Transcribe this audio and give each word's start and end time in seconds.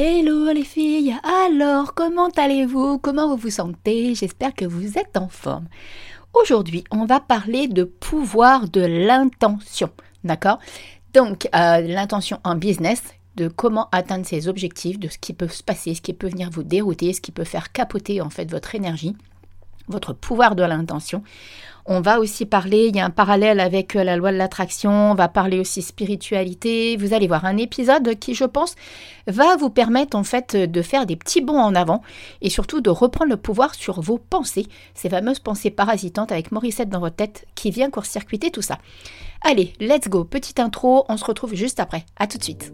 Hello 0.00 0.52
les 0.52 0.62
filles, 0.62 1.16
alors 1.24 1.92
comment 1.92 2.28
allez-vous? 2.36 2.98
Comment 2.98 3.26
vous 3.30 3.36
vous 3.36 3.50
sentez? 3.50 4.14
J'espère 4.14 4.54
que 4.54 4.64
vous 4.64 4.96
êtes 4.96 5.16
en 5.16 5.26
forme. 5.26 5.66
Aujourd'hui, 6.34 6.84
on 6.92 7.04
va 7.04 7.18
parler 7.18 7.66
de 7.66 7.82
pouvoir 7.82 8.68
de 8.68 8.80
l'intention, 8.80 9.90
d'accord? 10.22 10.60
Donc, 11.14 11.48
euh, 11.52 11.80
l'intention 11.80 12.38
en 12.44 12.54
business, 12.54 13.02
de 13.34 13.48
comment 13.48 13.88
atteindre 13.90 14.24
ses 14.24 14.46
objectifs, 14.46 15.00
de 15.00 15.08
ce 15.08 15.18
qui 15.18 15.32
peut 15.32 15.48
se 15.48 15.64
passer, 15.64 15.96
ce 15.96 16.00
qui 16.00 16.12
peut 16.12 16.28
venir 16.28 16.48
vous 16.48 16.62
dérouter, 16.62 17.12
ce 17.12 17.20
qui 17.20 17.32
peut 17.32 17.42
faire 17.42 17.72
capoter 17.72 18.20
en 18.20 18.30
fait 18.30 18.48
votre 18.48 18.76
énergie, 18.76 19.16
votre 19.88 20.12
pouvoir 20.12 20.54
de 20.54 20.62
l'intention. 20.62 21.22
On 21.90 22.02
va 22.02 22.20
aussi 22.20 22.44
parler, 22.44 22.88
il 22.88 22.96
y 22.96 23.00
a 23.00 23.06
un 23.06 23.10
parallèle 23.10 23.60
avec 23.60 23.96
euh, 23.96 24.04
la 24.04 24.16
loi 24.16 24.30
de 24.30 24.36
l'attraction, 24.36 25.12
on 25.12 25.14
va 25.14 25.26
parler 25.26 25.58
aussi 25.58 25.80
spiritualité. 25.80 26.98
Vous 26.98 27.14
allez 27.14 27.26
voir 27.26 27.46
un 27.46 27.56
épisode 27.56 28.14
qui, 28.18 28.34
je 28.34 28.44
pense, 28.44 28.74
va 29.26 29.56
vous 29.56 29.70
permettre 29.70 30.14
en 30.14 30.22
fait 30.22 30.54
de 30.54 30.82
faire 30.82 31.06
des 31.06 31.16
petits 31.16 31.40
bons 31.40 31.58
en 31.58 31.74
avant 31.74 32.02
et 32.42 32.50
surtout 32.50 32.82
de 32.82 32.90
reprendre 32.90 33.30
le 33.30 33.38
pouvoir 33.38 33.74
sur 33.74 34.02
vos 34.02 34.18
pensées, 34.18 34.66
ces 34.92 35.08
fameuses 35.08 35.38
pensées 35.38 35.70
parasitantes 35.70 36.30
avec 36.30 36.52
Morissette 36.52 36.90
dans 36.90 37.00
votre 37.00 37.16
tête 37.16 37.46
qui 37.54 37.70
vient 37.70 37.88
court-circuiter 37.88 38.50
tout 38.50 38.60
ça. 38.60 38.76
Allez, 39.40 39.72
let's 39.80 40.08
go, 40.08 40.24
petite 40.24 40.60
intro, 40.60 41.06
on 41.08 41.16
se 41.16 41.24
retrouve 41.24 41.54
juste 41.54 41.80
après. 41.80 42.04
À 42.18 42.26
tout 42.26 42.36
de 42.36 42.44
suite. 42.44 42.70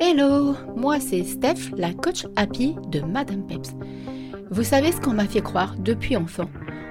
Hello, 0.00 0.54
moi 0.76 1.00
c'est 1.00 1.24
Steph, 1.24 1.72
la 1.76 1.92
coach 1.92 2.24
happy 2.36 2.76
de 2.86 3.00
Madame 3.00 3.44
Peps. 3.44 3.70
Vous 4.48 4.62
savez 4.62 4.92
ce 4.92 5.00
qu'on 5.00 5.12
m'a 5.12 5.26
fait 5.26 5.40
croire 5.40 5.74
depuis 5.76 6.16
enfant? 6.16 6.48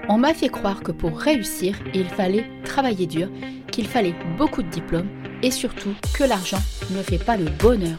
On 0.10 0.18
m'a 0.18 0.34
fait 0.34 0.50
croire 0.50 0.82
que 0.82 0.92
pour 0.92 1.18
réussir, 1.18 1.78
il 1.94 2.06
fallait 2.10 2.46
travailler 2.66 3.08
dur, 3.08 3.30
qu'il 3.72 3.88
fallait 3.88 4.14
beaucoup 4.38 4.62
de 4.62 4.70
diplômes 4.70 5.08
et 5.42 5.52
surtout 5.52 5.94
que 6.14 6.26
l'argent 6.26 6.60
ne 6.92 7.02
fait 7.02 7.24
pas 7.24 7.38
le 7.38 7.46
bonheur. 7.46 7.98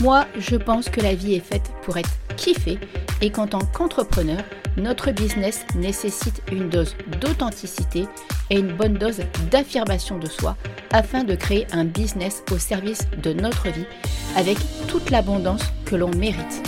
Moi, 0.00 0.24
je 0.38 0.54
pense 0.54 0.88
que 0.88 1.00
la 1.00 1.16
vie 1.16 1.34
est 1.34 1.44
faite 1.44 1.72
pour 1.82 1.96
être 1.96 2.16
kiffée 2.36 2.78
et 3.20 3.30
qu'en 3.30 3.48
tant 3.48 3.64
qu'entrepreneur, 3.72 4.44
notre 4.78 5.10
business 5.10 5.64
nécessite 5.74 6.42
une 6.50 6.68
dose 6.68 6.96
d'authenticité 7.20 8.06
et 8.50 8.58
une 8.58 8.72
bonne 8.72 8.94
dose 8.94 9.20
d'affirmation 9.50 10.18
de 10.18 10.28
soi 10.28 10.56
afin 10.90 11.24
de 11.24 11.34
créer 11.34 11.66
un 11.72 11.84
business 11.84 12.42
au 12.52 12.58
service 12.58 13.06
de 13.22 13.32
notre 13.32 13.68
vie 13.68 13.86
avec 14.36 14.58
toute 14.86 15.10
l'abondance 15.10 15.64
que 15.84 15.96
l'on 15.96 16.10
mérite. 16.10 16.62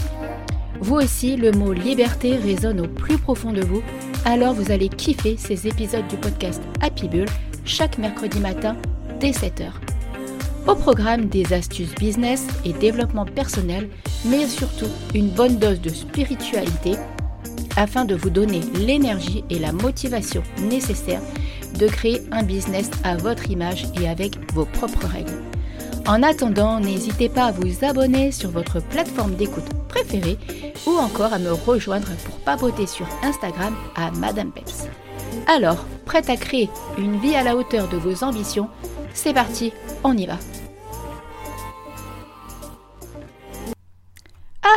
Vous 0.81 0.97
aussi, 0.97 1.36
le 1.36 1.53
mot 1.53 1.72
liberté 1.72 2.36
résonne 2.36 2.81
au 2.81 2.88
plus 2.88 3.19
profond 3.19 3.53
de 3.53 3.61
vous, 3.61 3.83
alors 4.25 4.55
vous 4.55 4.72
allez 4.72 4.88
kiffer 4.88 5.36
ces 5.36 5.66
épisodes 5.66 6.06
du 6.08 6.16
podcast 6.16 6.62
Happy 6.81 7.08
Bull 7.08 7.27
chaque 7.64 7.98
mercredi 7.98 8.41
matin 8.41 8.77
dès 9.20 9.31
7h. 9.31 9.72
Au 10.66 10.75
programme 10.75 11.27
des 11.27 11.53
astuces 11.53 11.94
business 11.94 12.47
et 12.64 12.72
développement 12.72 13.25
personnel, 13.25 13.88
mais 14.27 14.47
surtout 14.47 14.88
une 15.14 15.31
bonne 15.31 15.58
dose 15.58 15.81
de 15.81 15.91
spiritualité 15.91 16.92
afin 17.76 18.04
de 18.04 18.14
vous 18.14 18.30
donner 18.30 18.60
l'énergie 18.74 19.44
et 19.50 19.58
la 19.58 19.72
motivation 19.72 20.42
nécessaires 20.62 21.22
de 21.78 21.86
créer 21.86 22.22
un 22.32 22.42
business 22.42 22.90
à 23.04 23.16
votre 23.16 23.50
image 23.50 23.86
et 24.00 24.08
avec 24.08 24.36
vos 24.52 24.64
propres 24.64 25.06
règles. 25.06 25.42
En 26.06 26.22
attendant, 26.22 26.80
n'hésitez 26.80 27.28
pas 27.28 27.44
à 27.46 27.52
vous 27.52 27.84
abonner 27.84 28.32
sur 28.32 28.50
votre 28.50 28.80
plateforme 28.80 29.34
d'écoute 29.36 29.68
préférée 29.88 30.38
ou 30.86 30.91
encore 30.92 31.32
à 31.32 31.38
me 31.38 31.52
rejoindre 31.52 32.08
pour 32.24 32.36
papoter 32.41 32.86
sur 32.86 33.06
Instagram 33.22 33.74
à 33.94 34.10
Madame 34.12 34.50
Peps. 34.50 34.88
Alors, 35.46 35.84
prête 36.06 36.30
à 36.30 36.36
créer 36.36 36.68
une 36.98 37.18
vie 37.20 37.36
à 37.36 37.42
la 37.42 37.56
hauteur 37.56 37.88
de 37.88 37.96
vos 37.96 38.24
ambitions 38.24 38.68
C'est 39.14 39.34
parti, 39.34 39.72
on 40.02 40.16
y 40.16 40.26
va 40.26 40.38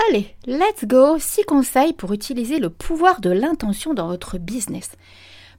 Allez, 0.09 0.35
let's 0.47 0.85
go 0.85 1.17
6 1.19 1.43
conseils 1.43 1.93
pour 1.93 2.13
utiliser 2.13 2.59
le 2.59 2.69
pouvoir 2.69 3.21
de 3.21 3.29
l'intention 3.29 3.93
dans 3.93 4.07
votre 4.07 4.37
business. 4.37 4.91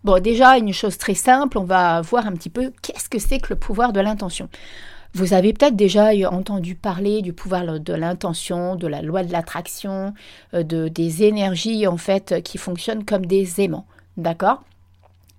Bon, 0.03 0.21
déjà, 0.21 0.59
une 0.59 0.73
chose 0.73 0.99
très 0.99 1.15
simple, 1.15 1.57
on 1.57 1.65
va 1.65 2.01
voir 2.01 2.27
un 2.27 2.33
petit 2.33 2.51
peu 2.51 2.73
qu'est-ce 2.83 3.09
que 3.09 3.19
c'est 3.19 3.39
que 3.39 3.55
le 3.55 3.59
pouvoir 3.59 3.93
de 3.93 4.01
l'intention. 4.01 4.49
Vous 5.15 5.33
avez 5.33 5.53
peut-être 5.53 5.77
déjà 5.77 6.11
entendu 6.31 6.75
parler 6.75 7.23
du 7.23 7.33
pouvoir 7.33 7.79
de 7.79 7.93
l'intention, 7.95 8.75
de 8.75 8.89
la 8.89 9.01
loi 9.01 9.23
de 9.23 9.33
l'attraction, 9.33 10.13
euh, 10.53 10.63
de, 10.65 10.89
des 10.89 11.23
énergies 11.23 11.87
en 11.87 11.97
fait 11.97 12.43
qui 12.43 12.59
fonctionnent 12.59 13.05
comme 13.05 13.27
des 13.27 13.61
aimants. 13.61 13.87
D'accord? 14.17 14.63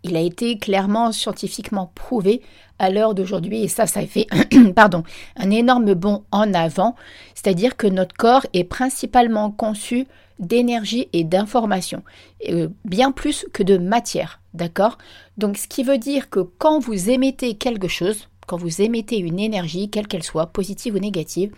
Il 0.07 0.15
a 0.15 0.21
été 0.21 0.59
clairement 0.59 1.11
scientifiquement 1.11 1.91
prouvé 1.95 2.43
à 2.77 2.91
l'heure 2.91 3.15
d'aujourd'hui 3.15 3.63
et 3.63 3.67
ça, 3.67 3.87
ça 3.87 4.05
fait 4.05 4.27
pardon, 4.75 5.03
un 5.35 5.49
énorme 5.49 5.95
bond 5.95 6.23
en 6.31 6.53
avant. 6.53 6.95
C'est-à-dire 7.33 7.75
que 7.75 7.87
notre 7.87 8.15
corps 8.15 8.45
est 8.53 8.65
principalement 8.65 9.49
conçu 9.49 10.05
d'énergie 10.37 11.07
et 11.11 11.23
d'information, 11.23 12.03
euh, 12.49 12.67
bien 12.83 13.11
plus 13.11 13.47
que 13.51 13.63
de 13.63 13.77
matière. 13.77 14.41
D'accord? 14.53 14.99
Donc 15.37 15.57
ce 15.57 15.67
qui 15.67 15.83
veut 15.83 15.97
dire 15.97 16.29
que 16.29 16.39
quand 16.39 16.77
vous 16.79 17.09
émettez 17.09 17.55
quelque 17.55 17.87
chose, 17.87 18.27
quand 18.45 18.57
vous 18.57 18.81
émettez 18.81 19.17
une 19.17 19.39
énergie, 19.39 19.89
quelle 19.89 20.07
qu'elle 20.07 20.23
soit, 20.23 20.47
positive 20.47 20.95
ou 20.95 20.99
négative, 20.99 21.53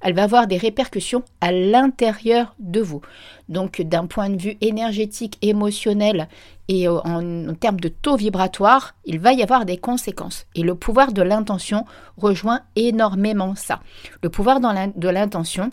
elle 0.00 0.14
va 0.14 0.24
avoir 0.24 0.46
des 0.46 0.56
répercussions 0.56 1.22
à 1.40 1.52
l'intérieur 1.52 2.54
de 2.58 2.80
vous. 2.80 3.00
Donc 3.48 3.80
d'un 3.82 4.06
point 4.06 4.30
de 4.30 4.40
vue 4.40 4.56
énergétique, 4.60 5.38
émotionnel 5.42 6.28
et 6.68 6.88
euh, 6.88 6.98
en, 7.00 7.54
termes 7.54 7.80
de 7.80 7.88
taux 7.88 8.16
vibratoire, 8.16 8.94
il 9.04 9.18
va 9.18 9.32
y 9.32 9.42
avoir 9.42 9.64
des 9.64 9.76
conséquences. 9.76 10.46
Et 10.54 10.62
le 10.62 10.74
pouvoir 10.74 11.12
de 11.12 11.22
l'intention 11.22 11.84
rejoint 12.16 12.60
énormément 12.76 13.54
ça. 13.54 13.80
Le 14.22 14.30
pouvoir 14.30 14.60
de 14.60 15.08
l'intention, 15.08 15.70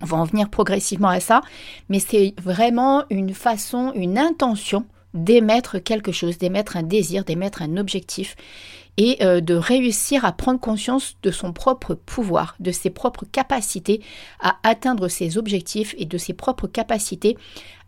on 0.00 0.06
va 0.06 0.16
en 0.18 0.24
venir 0.24 0.50
progressivement 0.50 1.08
à 1.08 1.20
ça, 1.20 1.40
mais 1.88 2.00
c'est 2.00 2.34
vraiment 2.42 3.04
une 3.10 3.34
façon, 3.34 3.92
une 3.94 4.18
intention 4.18 4.84
d'émettre 5.16 5.78
quelque 5.78 6.12
chose, 6.12 6.38
d'émettre 6.38 6.76
un 6.76 6.82
désir, 6.82 7.24
d'émettre 7.24 7.62
un 7.62 7.76
objectif 7.76 8.36
et 8.96 9.22
euh, 9.22 9.40
de 9.40 9.54
réussir 9.54 10.24
à 10.24 10.32
prendre 10.32 10.60
conscience 10.60 11.16
de 11.22 11.30
son 11.30 11.52
propre 11.52 11.94
pouvoir, 11.94 12.56
de 12.60 12.70
ses 12.70 12.90
propres 12.90 13.24
capacités 13.30 14.02
à 14.40 14.56
atteindre 14.62 15.08
ses 15.08 15.38
objectifs 15.38 15.94
et 15.98 16.06
de 16.06 16.18
ses 16.18 16.32
propres 16.32 16.66
capacités 16.66 17.36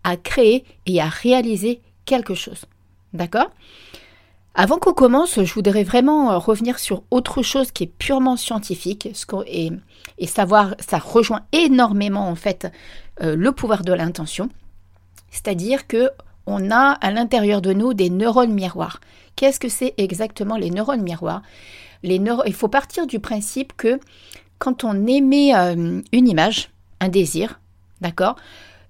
à 0.05 0.17
créer 0.17 0.65
et 0.87 1.01
à 1.01 1.09
réaliser 1.09 1.81
quelque 2.05 2.35
chose. 2.35 2.67
D'accord? 3.13 3.51
Avant 4.55 4.79
qu'on 4.79 4.93
commence, 4.93 5.43
je 5.43 5.55
voudrais 5.55 5.85
vraiment 5.85 6.33
euh, 6.33 6.39
revenir 6.39 6.79
sur 6.79 7.05
autre 7.11 7.43
chose 7.43 7.71
qui 7.71 7.85
est 7.85 7.93
purement 7.99 8.37
scientifique 8.37 9.09
et, 9.47 10.27
savoir, 10.27 10.75
ça 10.81 10.99
rejoint 10.99 11.43
énormément 11.53 12.29
en 12.29 12.35
fait 12.35 12.67
euh, 13.23 13.37
le 13.37 13.53
pouvoir 13.53 13.83
de 13.83 13.93
l'intention. 13.93 14.49
C'est-à-dire 15.31 15.87
que 15.87 16.11
on 16.49 16.71
a 16.71 16.93
à 16.93 17.11
l'intérieur 17.11 17.61
de 17.61 17.73
nous 17.73 17.95
des 17.95 18.11
neurones 18.11 18.53
miroirs. 18.53 19.01
Qu'est-ce 19.37 19.61
que 19.61 19.69
c'est 19.69 19.95
exactement 19.99 20.57
les 20.57 20.71
neurones 20.71 21.03
miroirs? 21.03 21.43
Il 22.03 22.55
faut 22.55 22.69
partir 22.69 23.07
du 23.07 23.21
principe 23.21 23.77
que 23.77 24.01
quand 24.59 24.83
on 24.83 25.07
émet 25.07 25.55
euh, 25.55 26.01
une 26.13 26.29
image, 26.29 26.71
un 27.01 27.09
désir, 27.09 27.61
d'accord? 28.01 28.37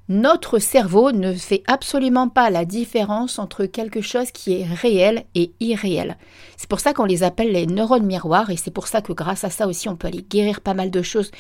Notre 0.08 0.58
cerveau 0.58 1.12
ne 1.12 1.34
fait 1.34 1.62
absolument 1.66 2.28
pas 2.28 2.48
la 2.48 2.64
différence 2.64 3.38
entre 3.38 3.66
quelque 3.66 4.00
chose 4.00 4.30
qui 4.30 4.54
est 4.54 4.64
réel 4.64 5.24
et 5.34 5.52
irréel. 5.60 6.16
C'est 6.56 6.68
pour 6.68 6.80
ça 6.80 6.94
qu'on 6.94 7.04
les 7.04 7.22
appelle 7.22 7.52
les 7.52 7.66
neurones 7.66 8.06
miroirs 8.06 8.50
et 8.50 8.56
c'est 8.56 8.70
pour 8.70 8.88
ça 8.88 9.02
que 9.02 9.12
grâce 9.12 9.44
à 9.44 9.50
ça 9.50 9.68
aussi 9.68 9.88
on 9.88 9.96
peut 9.96 10.08
aller 10.08 10.24
guérir 10.28 10.60
pas 10.60 10.74
mal 10.74 10.90
de 10.90 11.02
choses 11.02 11.30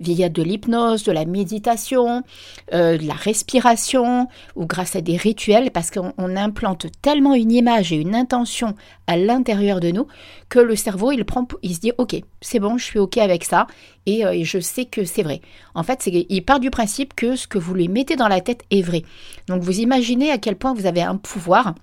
via 0.00 0.28
de 0.28 0.42
l'hypnose, 0.42 1.02
de 1.02 1.12
la 1.12 1.24
méditation, 1.24 2.22
euh, 2.72 2.96
de 2.96 3.06
la 3.06 3.14
respiration 3.14 4.28
ou 4.54 4.66
grâce 4.66 4.94
à 4.94 5.00
des 5.00 5.16
rituels 5.16 5.72
parce 5.72 5.90
qu'on 5.90 6.36
implante 6.36 6.86
tellement 7.02 7.34
une 7.34 7.52
image 7.52 7.92
et 7.92 7.96
une 7.96 8.14
intention 8.14 8.74
à 9.08 9.16
l'intérieur 9.16 9.80
de 9.80 9.90
nous 9.90 10.06
que 10.48 10.60
le 10.60 10.76
cerveau 10.76 11.10
il 11.10 11.24
prend, 11.24 11.46
il 11.62 11.74
se 11.74 11.80
dit 11.80 11.92
ok 11.98 12.16
c'est 12.40 12.60
bon 12.60 12.78
je 12.78 12.84
suis 12.84 12.98
ok 12.98 13.18
avec 13.18 13.44
ça 13.44 13.66
et, 14.06 14.24
euh, 14.24 14.42
je 14.42 14.58
sais 14.58 14.84
que 14.84 15.04
c'est 15.04 15.22
vrai. 15.22 15.40
En 15.74 15.82
fait 15.82 16.06
il 16.06 16.44
part 16.44 16.60
du 16.60 16.70
principe 16.70 17.14
que 17.14 17.36
ce 17.36 17.46
que 17.46 17.58
vous 17.58 17.74
lui 17.74 17.88
mettez 17.88 18.11
dans 18.16 18.28
la 18.28 18.40
tête 18.40 18.62
est 18.70 18.82
vrai. 18.82 19.02
Donc 19.48 19.62
vous 19.62 19.80
imaginez 19.80 20.30
à 20.30 20.38
quel 20.38 20.56
point 20.56 20.74
vous 20.74 20.86
avez 20.86 21.02
un 21.02 21.16
pouvoir 21.16 21.74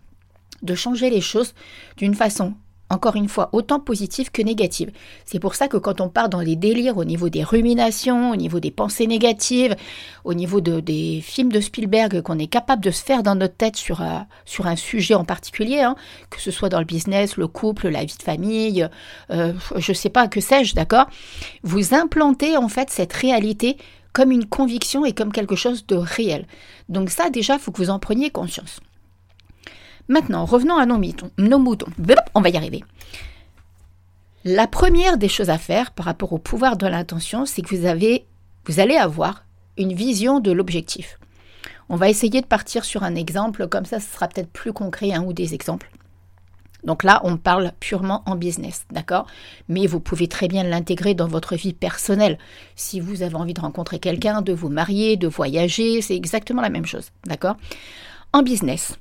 de 0.62 0.76
changer 0.76 1.10
les 1.10 1.22
choses 1.22 1.54
d'une 1.98 2.16
façon 2.16 2.54
encore 2.90 3.16
une 3.16 3.30
fois, 3.30 3.50
autant 3.52 3.80
positive 3.80 4.32
que 4.32 4.42
négative. 4.42 4.92
C'est 5.26 5.40
pour 5.40 5.54
ça 5.54 5.68
que 5.68 5.78
quand 5.78 6.02
on 6.02 6.10
part 6.10 6.28
dans 6.28 6.42
les 6.42 6.56
délires 6.56 6.98
au 6.98 7.06
niveau 7.06 7.30
des 7.30 7.44
ruminations, 7.44 8.32
au 8.32 8.36
niveau 8.36 8.60
des 8.60 8.72
pensées 8.72 9.06
négatives, 9.06 9.76
au 10.24 10.34
niveau 10.34 10.60
de, 10.60 10.80
des 10.80 11.22
films 11.22 11.52
de 11.52 11.60
Spielberg 11.60 12.22
qu'on 12.22 12.40
est 12.40 12.48
capable 12.48 12.84
de 12.84 12.92
se 12.92 13.04
faire 13.04 13.22
dans 13.22 13.36
notre 13.36 13.56
tête 13.56 13.76
sur, 13.76 14.02
un, 14.02 14.26
sur 14.46 14.66
un 14.66 14.76
sujet 14.76 15.14
en 15.14 15.24
particulier, 15.24 15.82
hein, 15.82 15.96
que 16.32 16.42
ce 16.42 16.50
soit 16.50 16.70
dans 16.70 16.80
le 16.80 16.86
business, 16.86 17.38
le 17.38 17.48
couple, 17.48 17.90
la 17.90 18.04
vie 18.04 18.18
de 18.18 18.24
famille, 18.24 18.88
euh, 19.30 19.54
je 19.76 19.94
sais 19.94 20.10
pas, 20.10 20.28
que 20.28 20.42
sais-je, 20.42 20.74
d'accord? 20.74 21.06
Vous 21.62 21.94
implantez 21.94 22.58
en 22.58 22.70
fait 22.70 22.90
cette 22.90 23.14
réalité 23.14 23.78
comme 24.14 24.32
une 24.32 24.46
conviction 24.46 25.06
et 25.06 25.14
comme 25.14 25.32
quelque 25.32 25.56
chose 25.56 25.86
de 25.86 25.96
réel. 25.96 26.46
Donc 26.88 27.10
ça, 27.10 27.30
déjà, 27.30 27.56
il 27.56 27.60
faut 27.60 27.72
que 27.72 27.78
vous 27.78 27.90
en 27.90 28.00
preniez 28.00 28.30
conscience. 28.30 28.80
Maintenant, 30.08 30.46
revenons 30.46 30.78
à 30.78 30.86
nos, 30.86 30.98
moutons. 30.98 31.32
Nos 31.38 31.60
moutons. 31.60 31.92
On 32.34 32.42
va 32.42 32.50
y 32.50 32.58
arriver. 32.58 32.84
La 34.44 34.68
première 34.68 35.18
des 35.18 35.28
choses 35.28 35.50
à 35.50 35.58
faire 35.58 35.92
par 35.92 36.06
rapport 36.06 36.34
au 36.34 36.40
pouvoir 36.40 36.78
de 36.78 36.88
l'intention, 36.88 37.46
c'est 37.46 37.62
que 37.62 37.76
vous, 37.76 37.86
avez, 37.86 38.26
vous 38.66 38.80
allez 38.80 38.96
avoir 38.96 39.44
une 39.78 39.94
vision 39.94 40.40
de 40.40 40.52
l'objectif. 40.52 41.20
On 41.90 41.96
va 41.96 42.10
essayer 42.10 42.42
de 42.42 42.48
partir 42.48 42.86
sur 42.86 43.04
un 43.04 43.16
exemple, 43.16 43.68
comme 43.68 43.86
ça 43.86 44.00
ce 44.00 44.12
sera 44.12 44.28
peut-être 44.28 44.52
plus 44.52 44.74
concret, 44.74 45.12
un 45.12 45.24
ou 45.24 45.34
des 45.34 45.54
exemples. 45.54 45.92
Donc 46.84 47.04
là, 47.04 47.22
on 47.24 47.38
parle 47.38 47.74
purement 47.80 48.24
en 48.26 48.36
business, 48.36 48.86
d'accord? 48.92 49.28
Mais 49.68 49.86
vous 49.86 50.00
pouvez 50.00 50.28
très 50.28 50.48
bien 50.48 50.64
l'intégrer 50.64 51.14
dans 51.14 51.28
votre 51.28 51.56
vie 51.56 51.74
personnelle. 51.74 52.38
Si 52.76 53.00
vous 53.00 53.22
avez 53.22 53.36
envie 53.36 53.54
de 53.54 53.62
rencontrer 53.62 54.00
quelqu'un, 54.00 54.42
de 54.42 54.54
vous 54.54 54.70
marier, 54.70 55.18
de 55.18 55.28
voyager, 55.28 56.02
c'est 56.02 56.16
exactement 56.16 56.62
la 56.62 56.70
même 56.70 56.86
chose, 56.86 57.12
d'accord? 57.26 57.58
En 58.32 58.44
business, 58.44 58.98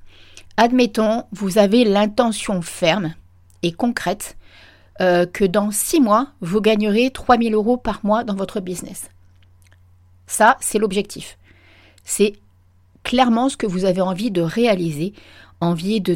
admettons, 0.56 1.25
vous 1.32 1.58
avez 1.58 1.84
l'intention 1.84 2.62
ferme 2.62 3.14
et 3.62 3.72
concrète 3.72 4.36
euh, 5.00 5.26
que 5.26 5.44
dans 5.44 5.70
six 5.70 6.00
mois, 6.00 6.28
vous 6.40 6.60
gagnerez 6.60 7.10
3000 7.10 7.54
euros 7.54 7.76
par 7.76 8.00
mois 8.04 8.25
dans 8.25 8.34
votre 8.34 8.60
business. 8.60 9.08
Ça, 10.26 10.56
c'est 10.60 10.78
l'objectif. 10.78 11.38
C'est 12.02 12.32
clairement 13.04 13.48
ce 13.48 13.56
que 13.56 13.66
vous 13.66 13.84
avez 13.84 14.00
envie 14.00 14.32
de 14.32 14.42
réaliser, 14.42 15.14
envie 15.60 16.00
de, 16.00 16.14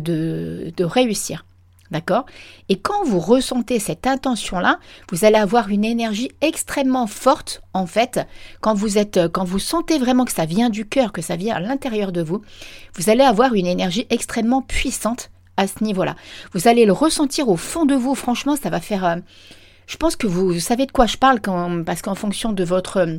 de 0.77 0.85
réussir. 0.85 1.45
D'accord? 1.93 2.25
Et 2.71 2.77
quand 2.77 3.05
vous 3.05 3.21
ressentez 3.21 3.79
cette 3.79 4.07
intention-là, 4.07 4.81
vous 5.11 5.27
allez 5.27 5.37
avoir 5.37 5.69
une 5.69 5.85
énergie 5.85 6.31
extrêmement 6.41 7.07
forte, 7.07 7.61
en 7.75 7.85
fait, 7.85 8.19
quand 8.63 8.73
vous 8.73 8.97
êtes, 8.97 9.19
euh, 9.19 9.29
quand 9.29 9.45
vous 9.45 9.59
sentez 9.59 9.99
vraiment 9.99 10.25
que 10.25 10.33
ça 10.33 10.47
vient 10.47 10.71
du 10.71 10.87
cœur, 10.87 11.13
que 11.13 11.21
ça 11.21 11.37
vient 11.37 11.55
à 11.55 11.61
l'intérieur 11.61 12.11
de 12.11 12.23
vous, 12.23 12.41
vous 12.95 13.11
allez 13.11 13.23
avoir 13.23 13.53
une 13.53 13.67
énergie 13.67 14.07
extrêmement 14.09 14.63
puissante 14.63 15.31
à 15.59 15.67
ce 15.67 15.85
niveau-là. 15.85 16.17
Vous 16.55 16.67
allez 16.67 16.87
le 16.87 16.95
ressentir 16.95 17.51
au 17.51 17.59
fond 17.59 17.85
de 17.85 17.95
vous. 17.95 18.15
Franchement, 18.15 18.57
ça 18.57 18.71
va 18.71 18.81
faire. 18.81 19.05
Euh, 19.05 19.17
je 19.87 19.99
pense 19.99 20.17
que 20.17 20.27
vous 20.27 20.59
savez 20.61 20.87
de 20.87 20.93
quoi 20.93 21.05
je 21.05 21.19
parle 21.19 21.41
parce 21.85 22.01
qu'en 22.01 22.15
fonction 22.15 22.53
de 22.53 22.65
votre 22.65 22.97
euh, 22.97 23.19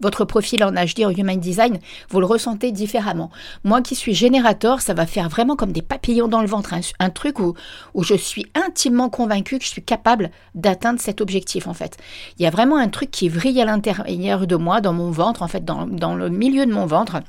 votre 0.00 0.24
profil 0.24 0.64
en 0.64 0.72
HD, 0.72 1.04
en 1.04 1.10
Human 1.10 1.38
Design, 1.38 1.78
vous 2.10 2.20
le 2.20 2.26
ressentez 2.26 2.72
différemment. 2.72 3.30
Moi 3.64 3.82
qui 3.82 3.94
suis 3.94 4.14
générateur, 4.14 4.80
ça 4.80 4.94
va 4.94 5.06
faire 5.06 5.28
vraiment 5.28 5.56
comme 5.56 5.72
des 5.72 5.82
papillons 5.82 6.28
dans 6.28 6.40
le 6.40 6.48
ventre, 6.48 6.74
un, 6.98 7.10
truc 7.10 7.38
où, 7.38 7.54
où 7.94 8.02
je 8.02 8.14
suis 8.14 8.46
intimement 8.54 9.08
convaincue 9.08 9.58
que 9.58 9.64
je 9.64 9.70
suis 9.70 9.84
capable 9.84 10.30
d'atteindre 10.54 11.00
cet 11.00 11.20
objectif 11.20 11.66
en 11.66 11.74
fait. 11.74 11.96
Il 12.38 12.42
y 12.42 12.46
a 12.46 12.50
vraiment 12.50 12.76
un 12.76 12.88
truc 12.88 13.10
qui 13.10 13.28
vrille 13.28 13.60
à 13.60 13.64
l'intérieur 13.64 14.46
de 14.46 14.56
moi, 14.56 14.80
dans 14.80 14.92
mon 14.92 15.10
ventre, 15.10 15.42
en 15.42 15.48
fait, 15.48 15.64
dans, 15.64 15.86
dans 15.86 16.14
le 16.14 16.28
milieu 16.28 16.66
de 16.66 16.72
mon 16.72 16.86
ventre 16.86 17.20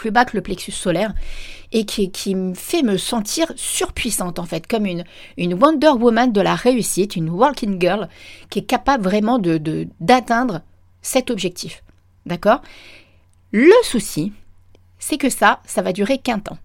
plus 0.00 0.10
bas 0.10 0.24
que 0.24 0.34
le 0.34 0.42
plexus 0.42 0.72
solaire 0.72 1.12
et 1.72 1.84
qui, 1.84 2.10
qui, 2.10 2.34
me 2.34 2.54
fait 2.54 2.82
me 2.82 2.96
sentir 2.96 3.52
surpuissante 3.54 4.38
en 4.38 4.46
fait, 4.46 4.66
comme 4.66 4.86
une, 4.86 5.04
une 5.36 5.52
Wonder 5.54 5.90
Woman 5.90 6.32
de 6.32 6.40
la 6.40 6.54
réussite, 6.54 7.16
une 7.16 7.28
Walking 7.28 7.78
Girl 7.78 8.08
qui 8.48 8.60
est 8.60 8.64
capable 8.64 9.04
vraiment 9.04 9.38
de 9.38 9.58
d'atteindre 10.00 10.62
cet 11.02 11.30
objectif. 11.30 11.82
D'accord? 12.26 12.62
Le 13.52 13.72
souci, 13.82 14.32
c'est 14.98 15.18
que 15.18 15.30
ça, 15.30 15.60
ça 15.64 15.82
va 15.82 15.92
durer 15.92 16.18
qu'un 16.18 16.38
temps. 16.38 16.58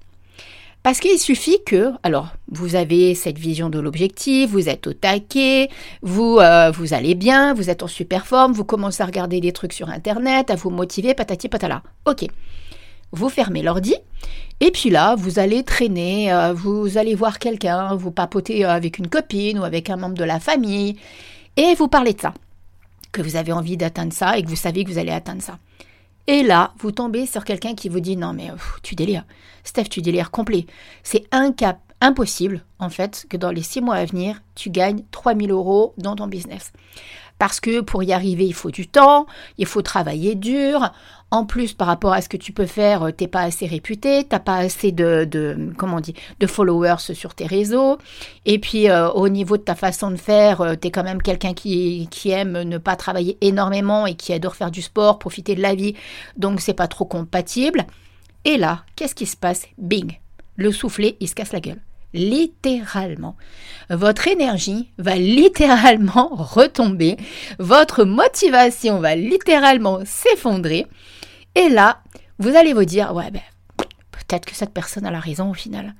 Parce 0.86 1.00
qu'il 1.00 1.18
suffit 1.18 1.64
que, 1.66 1.94
alors, 2.04 2.28
vous 2.48 2.76
avez 2.76 3.16
cette 3.16 3.40
vision 3.40 3.72
de 3.72 3.80
l'objectif, 3.80 4.52
vous 4.52 4.70
êtes 4.70 4.86
au 4.86 4.94
taquet, 4.94 5.70
vous, 6.04 6.38
euh, 6.38 6.70
vous 6.70 6.94
allez 6.94 7.16
bien, 7.16 7.56
vous 7.56 7.72
êtes 7.72 7.82
en 7.82 7.88
super 7.88 8.28
forme, 8.28 8.54
vous 8.54 8.66
commencez 8.66 9.02
à 9.02 9.08
regarder 9.08 9.40
des 9.42 9.52
trucs 9.52 9.74
sur 9.74 9.90
Internet, 9.90 10.52
à 10.52 10.56
vous 10.56 10.70
motiver, 10.70 11.16
patati 11.16 11.50
patala. 11.50 11.82
Ok. 12.06 12.26
Vous 13.12 13.30
fermez 13.30 13.64
l'ordi, 13.64 13.96
et 14.60 14.70
puis 14.70 14.92
là, 14.92 15.16
vous 15.16 15.40
allez 15.40 15.64
traîner, 15.64 16.32
euh, 16.32 16.54
vous 16.54 17.00
allez 17.00 17.16
voir 17.16 17.40
quelqu'un, 17.40 17.96
vous 17.96 18.12
papotez 18.12 18.64
euh, 18.64 18.70
avec 18.70 19.00
une 19.00 19.08
copine 19.08 19.58
ou 19.58 19.64
avec 19.64 19.90
un 19.90 19.96
membre 19.96 20.16
de 20.16 20.24
la 20.24 20.40
famille, 20.40 20.98
et 21.58 21.74
vous 21.74 21.88
parlez 21.88 22.14
de 22.14 22.22
ça 22.22 22.34
que 23.16 23.22
vous 23.22 23.38
avez 23.38 23.54
envie 23.54 23.78
d'atteindre 23.78 24.14
ça 24.14 24.38
et 24.38 24.44
que 24.44 24.50
vous 24.50 24.58
savez 24.58 24.84
que 24.84 24.92
vous 24.92 24.98
allez 24.98 25.12
atteindre 25.12 25.42
ça. 25.42 25.58
Et 26.28 26.44
là, 26.44 26.74
vous 26.80 26.92
tombez 26.92 27.26
sur 27.26 27.46
quelqu'un 27.46 27.74
qui 27.74 27.88
vous 27.88 28.02
dit 28.02 28.18
non 28.18 28.34
mais 28.34 28.50
tu 28.84 28.96
délires. 28.96 29.26
Steph, 29.64 29.86
tu 29.86 30.02
délires 30.02 30.32
complet. 30.32 30.66
C'est 31.02 31.26
incap 31.32 31.80
impossible 32.02 32.66
en 32.78 32.90
fait 32.90 33.26
que 33.30 33.38
dans 33.38 33.52
les 33.52 33.62
six 33.62 33.80
mois 33.80 33.96
à 33.96 34.06
venir, 34.06 34.42
tu 34.54 34.70
gagnes 34.70 35.04
3000 35.12 35.52
euros 35.52 35.94
dans 35.98 36.16
ton 36.16 36.28
business. 36.28 36.74
Parce 37.38 37.60
que 37.60 37.82
pour 37.82 38.04
y 38.04 38.14
arriver, 38.14 38.46
il 38.46 38.54
faut 38.54 38.72
du 38.72 38.88
temps, 38.88 39.26
il 39.58 39.66
faut 39.66 39.82
travailler 39.82 40.36
dur. 40.36 40.92
En 41.32 41.46
plus, 41.46 41.74
par 41.74 41.88
rapport 41.88 42.14
à 42.14 42.22
ce 42.22 42.30
que 42.30 42.38
tu 42.38 42.54
peux 42.54 42.66
faire, 42.66 43.04
euh, 43.04 43.12
t'es 43.12 43.28
pas 43.28 43.42
assez 43.42 43.66
réputé, 43.66 44.24
t'as 44.24 44.40
pas 44.40 44.58
assez 44.58 44.92
de, 44.92 45.28
comment 45.78 45.98
on 45.98 46.00
dit, 46.00 46.14
de 46.40 46.48
followers 46.48 47.14
sur 47.14 47.34
tes 47.34 47.46
réseaux. 47.46 47.98
Et 48.46 48.60
puis, 48.60 48.90
euh, 48.90 49.10
au 49.10 49.28
niveau 49.28 49.58
de 49.58 49.64
ta 49.64 49.76
façon 49.76 50.12
de 50.12 50.16
faire, 50.16 50.62
euh, 50.62 50.76
tu 50.80 50.88
es 50.88 50.92
quand 50.92 51.04
même 51.04 51.22
quelqu'un 51.22 51.54
qui, 51.54 52.08
qui 52.10 52.30
aime 52.30 52.62
ne 52.62 52.78
pas 52.78 52.96
travailler 52.96 53.38
énormément 53.42 54.06
et 54.06 54.16
qui 54.16 54.32
adore 54.32 54.56
faire 54.56 54.72
du 54.72 54.82
sport, 54.82 55.20
profiter 55.20 55.56
de 55.56 55.62
la 55.62 55.76
vie. 55.76 55.96
Donc, 56.38 56.62
c'est 56.62 56.74
pas 56.74 56.88
trop 56.88 57.06
compatible. 57.06 57.86
Et 58.46 58.58
là, 58.58 58.84
qu'est-ce 58.96 59.16
qui 59.16 59.26
se 59.26 59.36
passe? 59.36 59.66
Bing 59.78 60.20
Le 60.56 60.72
soufflet, 60.72 61.18
il 61.20 61.28
se 61.28 61.36
casse 61.36 61.52
la 61.52 61.60
gueule 61.60 61.82
littéralement. 62.16 63.36
Votre 63.90 64.28
énergie 64.28 64.92
va 64.98 65.16
littéralement 65.16 66.30
retomber, 66.32 67.18
votre 67.60 68.04
motivation 68.04 69.00
va 69.00 69.16
littéralement 69.16 70.00
s'effondrer, 70.06 70.88
et 71.56 71.70
là, 71.70 72.02
vous 72.40 72.56
allez 72.56 72.74
vous 72.74 72.86
dire, 72.86 73.14
ouais, 73.14 73.32
ben, 73.32 73.42
peut-être 74.12 74.46
que 74.46 74.56
cette 74.56 74.74
personne 74.74 75.06
a 75.06 75.12
la 75.12 75.20
raison 75.20 75.52
au 75.52 75.54
final. 75.54 75.94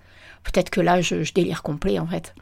Peut-être 0.44 0.70
que 0.70 0.82
là, 0.82 1.02
je, 1.02 1.32
délire 1.34 1.64
complet 1.64 2.00
en 2.00 2.08
fait. 2.08 2.36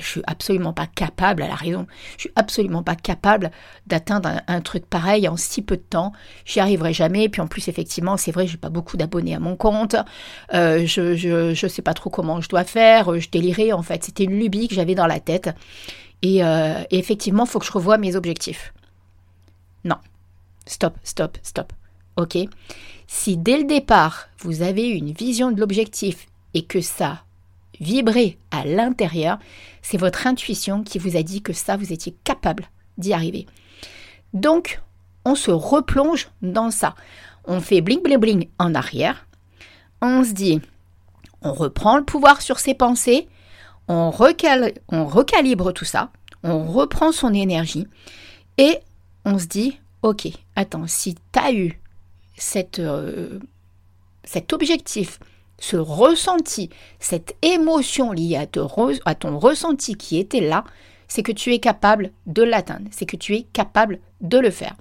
Je 0.00 0.12
je 0.12 0.18
suis 0.18 0.22
absolument 0.26 0.74
pas 0.74 0.86
capable, 0.86 1.42
à 1.42 1.48
la 1.48 1.54
raison, 1.54 1.86
je 2.16 2.22
suis 2.22 2.32
absolument 2.36 2.82
pas 2.82 2.94
capable 2.94 3.50
d'atteindre 3.86 4.42
un, 4.46 4.60
truc 4.60 4.84
pareil 4.84 5.26
en 5.26 5.38
si 5.38 5.62
peu 5.62 5.76
de 5.76 5.82
temps. 5.82 6.12
J'y 6.44 6.60
arriverai 6.60 6.92
jamais. 6.92 7.30
Puis 7.30 7.40
en 7.40 7.46
plus, 7.46 7.68
effectivement, 7.68 8.18
c'est 8.18 8.30
vrai, 8.30 8.46
j'ai 8.46 8.58
pas 8.58 8.68
beaucoup 8.68 8.98
d'abonnés 8.98 9.34
à 9.34 9.40
mon 9.40 9.56
compte. 9.56 9.96
Euh, 10.52 10.84
je, 10.86 11.16
je, 11.16 11.66
sais 11.66 11.80
pas 11.80 11.94
trop 11.94 12.10
comment 12.10 12.42
je 12.42 12.48
dois 12.50 12.64
faire. 12.64 13.18
Je 13.18 13.30
délirais 13.30 13.72
en 13.72 13.82
fait. 13.82 14.04
C'était 14.04 14.24
une 14.24 14.38
lubie 14.38 14.68
que 14.68 14.74
j'avais 14.74 14.94
dans 14.94 15.06
la 15.06 15.18
tête. 15.18 15.48
Et, 16.20 16.44
euh, 16.44 16.82
et 16.90 16.98
effectivement, 16.98 17.44
il 17.44 17.48
faut 17.48 17.58
que 17.58 17.66
je 17.66 17.72
revoie 17.72 17.96
mes 17.96 18.14
objectifs. 18.14 18.74
Non. 19.84 19.96
Stop, 20.66 20.94
stop, 21.04 21.38
stop. 21.42 21.72
OK 22.16 22.36
Si 23.06 23.36
dès 23.36 23.56
le 23.56 23.64
départ, 23.64 24.28
vous 24.38 24.62
avez 24.62 24.88
une 24.88 25.12
vision 25.12 25.50
de 25.50 25.58
l'objectif 25.58 26.26
et 26.54 26.64
que 26.64 26.80
ça 26.80 27.22
vibrer 27.82 28.38
à 28.50 28.64
l'intérieur, 28.64 29.38
c'est 29.82 29.98
votre 29.98 30.26
intuition 30.26 30.82
qui 30.82 30.98
vous 30.98 31.16
a 31.16 31.22
dit 31.22 31.42
que 31.42 31.52
ça, 31.52 31.76
vous 31.76 31.92
étiez 31.92 32.14
capable 32.24 32.68
d'y 32.96 33.12
arriver. 33.12 33.46
Donc, 34.32 34.80
on 35.24 35.34
se 35.34 35.50
replonge 35.50 36.30
dans 36.40 36.70
ça. 36.70 36.94
On 37.44 37.60
fait 37.60 37.80
bling 37.80 38.02
bling 38.02 38.18
bling 38.18 38.48
en 38.58 38.74
arrière. 38.74 39.26
On 40.00 40.24
se 40.24 40.32
dit, 40.32 40.60
on 41.42 41.52
reprend 41.52 41.96
le 41.96 42.04
pouvoir 42.04 42.40
sur 42.40 42.58
ses 42.58 42.74
pensées, 42.74 43.28
on, 43.88 44.10
recalibre 44.10 45.72
tout 45.72 45.84
ça, 45.84 46.10
on 46.42 46.64
reprend 46.64 47.12
son 47.12 47.34
énergie 47.34 47.86
et 48.58 48.78
on 49.24 49.38
se 49.38 49.46
dit, 49.46 49.78
ok, 50.02 50.28
attends, 50.56 50.86
si 50.86 51.14
tu 51.14 51.38
as 51.38 51.52
eu 51.52 51.80
euh, 52.78 53.38
cet 54.24 54.52
objectif 54.52 55.18
ce 55.62 55.76
ressenti, 55.76 56.70
cette 56.98 57.36
émotion 57.40 58.10
liée 58.10 58.36
à, 58.36 58.46
ton 59.14 59.38
ressenti 59.38 59.94
qui 59.94 60.18
était 60.18 60.40
là, 60.40 60.64
c'est 61.06 61.22
que 61.22 61.30
tu 61.30 61.54
es 61.54 61.60
capable 61.60 62.10
de 62.26 62.42
l'atteindre, 62.42 62.88
c'est 62.90 63.06
que 63.06 63.16
tu 63.16 63.36
es 63.36 63.42
capable 63.42 64.00
de 64.20 64.38
le 64.38 64.50
faire. 64.50 64.74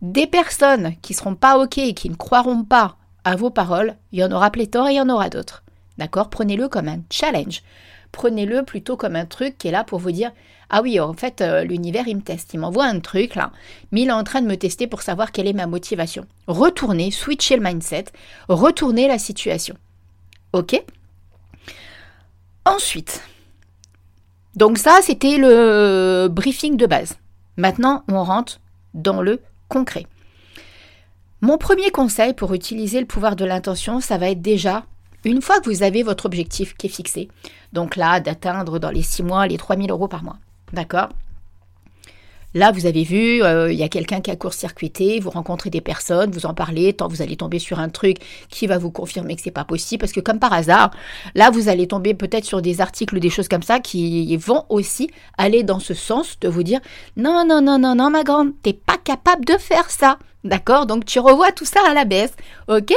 Des 0.00 0.28
personnes 0.28 0.94
qui 1.02 1.14
ne 1.14 1.16
seront 1.16 1.34
pas 1.34 1.58
OK 1.58 1.78
et 1.78 1.94
qui 1.94 2.08
ne 2.10 2.14
croiront 2.14 2.62
pas 2.62 2.96
à 3.24 3.34
vos 3.34 3.50
paroles, 3.50 3.96
il 4.12 4.20
y 4.20 4.24
en 4.24 4.30
aura 4.30 4.52
pléthore 4.52 4.86
et 4.86 4.92
il 4.92 4.96
y 4.98 5.00
en 5.00 5.08
aura 5.08 5.30
d'autres. 5.30 5.64
D'accord? 5.98 6.30
Prenez-le 6.30 6.68
comme 6.68 6.86
un 6.86 7.00
challenge. 7.10 7.64
Prenez-le 8.12 8.62
plutôt 8.62 8.96
comme 8.96 9.16
un 9.16 9.26
truc 9.26 9.58
qui 9.58 9.66
est 9.66 9.72
là 9.72 9.82
pour 9.82 9.98
vous 9.98 10.12
dire 10.12 10.30
Ah 10.70 10.80
oui, 10.80 11.00
en 11.00 11.12
fait, 11.12 11.40
euh, 11.40 11.64
l'univers, 11.64 12.06
il 12.06 12.18
me 12.18 12.22
teste. 12.22 12.54
Il 12.54 12.60
m'envoie 12.60 12.84
un 12.84 13.00
truc 13.00 13.34
là, 13.34 13.50
mais 13.90 14.02
il 14.02 14.08
est 14.08 14.12
en 14.12 14.22
train 14.22 14.42
de 14.42 14.46
me 14.46 14.56
tester 14.56 14.86
pour 14.86 15.02
savoir 15.02 15.32
quelle 15.32 15.48
est 15.48 15.52
ma 15.52 15.66
motivation. 15.66 16.24
Retournez, 16.46 17.10
switchez 17.10 17.56
le 17.56 17.64
mindset, 17.64 18.04
retournez 18.48 19.08
la 19.08 19.18
situation. 19.18 19.74
Ok 20.52 20.82
Ensuite, 22.64 23.22
donc 24.58 24.76
ça, 24.76 24.98
c'était 25.02 25.38
le 25.38 26.26
briefing 26.28 26.76
de 26.76 26.86
base. 26.86 27.16
Maintenant, 27.56 28.02
on 28.08 28.24
rentre 28.24 28.58
dans 28.92 29.22
le 29.22 29.40
concret. 29.68 30.06
Mon 31.40 31.58
premier 31.58 31.92
conseil 31.92 32.34
pour 32.34 32.52
utiliser 32.52 32.98
le 32.98 33.06
pouvoir 33.06 33.36
de 33.36 33.44
l'intention, 33.44 34.00
ça 34.00 34.18
va 34.18 34.30
être 34.30 34.42
déjà, 34.42 34.84
une 35.24 35.42
fois 35.42 35.60
que 35.60 35.70
vous 35.70 35.84
avez 35.84 36.02
votre 36.02 36.26
objectif 36.26 36.74
qui 36.74 36.88
est 36.88 36.90
fixé, 36.90 37.28
donc 37.72 37.94
là, 37.94 38.18
d'atteindre 38.18 38.80
dans 38.80 38.90
les 38.90 39.02
six 39.02 39.22
mois 39.22 39.46
les 39.46 39.58
3000 39.58 39.92
euros 39.92 40.08
par 40.08 40.24
mois, 40.24 40.38
d'accord? 40.72 41.10
Là, 42.54 42.72
vous 42.72 42.86
avez 42.86 43.04
vu, 43.04 43.42
euh, 43.42 43.70
il 43.70 43.78
y 43.78 43.82
a 43.82 43.90
quelqu'un 43.90 44.22
qui 44.22 44.30
a 44.30 44.36
court-circuité, 44.36 45.20
vous 45.20 45.28
rencontrez 45.28 45.68
des 45.68 45.82
personnes, 45.82 46.30
vous 46.30 46.46
en 46.46 46.54
parlez, 46.54 46.94
tant 46.94 47.06
vous 47.06 47.20
allez 47.20 47.36
tomber 47.36 47.58
sur 47.58 47.78
un 47.78 47.90
truc 47.90 48.16
qui 48.48 48.66
va 48.66 48.78
vous 48.78 48.90
confirmer 48.90 49.36
que 49.36 49.42
c'est 49.42 49.50
pas 49.50 49.64
possible, 49.64 50.00
parce 50.00 50.12
que 50.12 50.20
comme 50.20 50.38
par 50.38 50.54
hasard, 50.54 50.90
là, 51.34 51.50
vous 51.50 51.68
allez 51.68 51.86
tomber 51.86 52.14
peut-être 52.14 52.46
sur 52.46 52.62
des 52.62 52.80
articles, 52.80 53.20
des 53.20 53.28
choses 53.28 53.48
comme 53.48 53.62
ça, 53.62 53.80
qui 53.80 54.34
vont 54.38 54.64
aussi 54.70 55.10
aller 55.36 55.62
dans 55.62 55.78
ce 55.78 55.92
sens 55.92 56.38
de 56.40 56.48
vous 56.48 56.62
dire, 56.62 56.80
non, 57.18 57.44
non, 57.46 57.60
non, 57.60 57.78
non, 57.78 57.94
non, 57.94 58.08
ma 58.08 58.24
grande, 58.24 58.52
t'es 58.62 58.72
pas 58.72 58.96
capable 58.96 59.44
de 59.44 59.58
faire 59.58 59.90
ça, 59.90 60.18
d'accord? 60.42 60.86
Donc 60.86 61.04
tu 61.04 61.18
revois 61.18 61.52
tout 61.52 61.66
ça 61.66 61.80
à 61.86 61.92
la 61.92 62.06
baisse, 62.06 62.32
ok? 62.68 62.94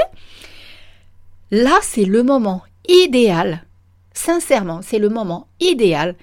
Là, 1.52 1.78
c'est 1.82 2.06
le 2.06 2.24
moment 2.24 2.62
idéal, 2.88 3.66
sincèrement, 4.14 4.80
c'est 4.82 5.00
le 5.00 5.10
moment 5.10 5.48
idéal 5.60 6.16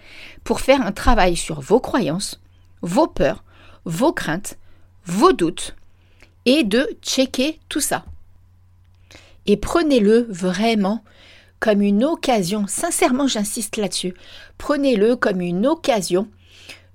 pour 0.45 0.61
faire 0.61 0.81
un 0.81 0.93
travail 0.93 1.37
sur 1.37 1.61
vos 1.61 1.79
croyances, 1.79 2.41
vos 2.83 3.07
peurs, 3.07 3.45
vos 3.85 4.13
craintes, 4.13 4.59
vos 5.05 5.33
doutes, 5.33 5.75
et 6.45 6.65
de 6.65 6.89
checker 7.03 7.59
tout 7.69 7.81
ça. 7.81 8.05
Et 9.47 9.57
prenez-le 9.57 10.27
vraiment 10.29 11.03
comme 11.61 11.83
une 11.83 12.05
occasion, 12.05 12.67
sincèrement 12.67 13.27
j'insiste 13.27 13.77
là-dessus, 13.77 14.15
prenez-le 14.59 15.17
comme 15.17 15.41
une 15.41 15.67
occasion 15.67 16.29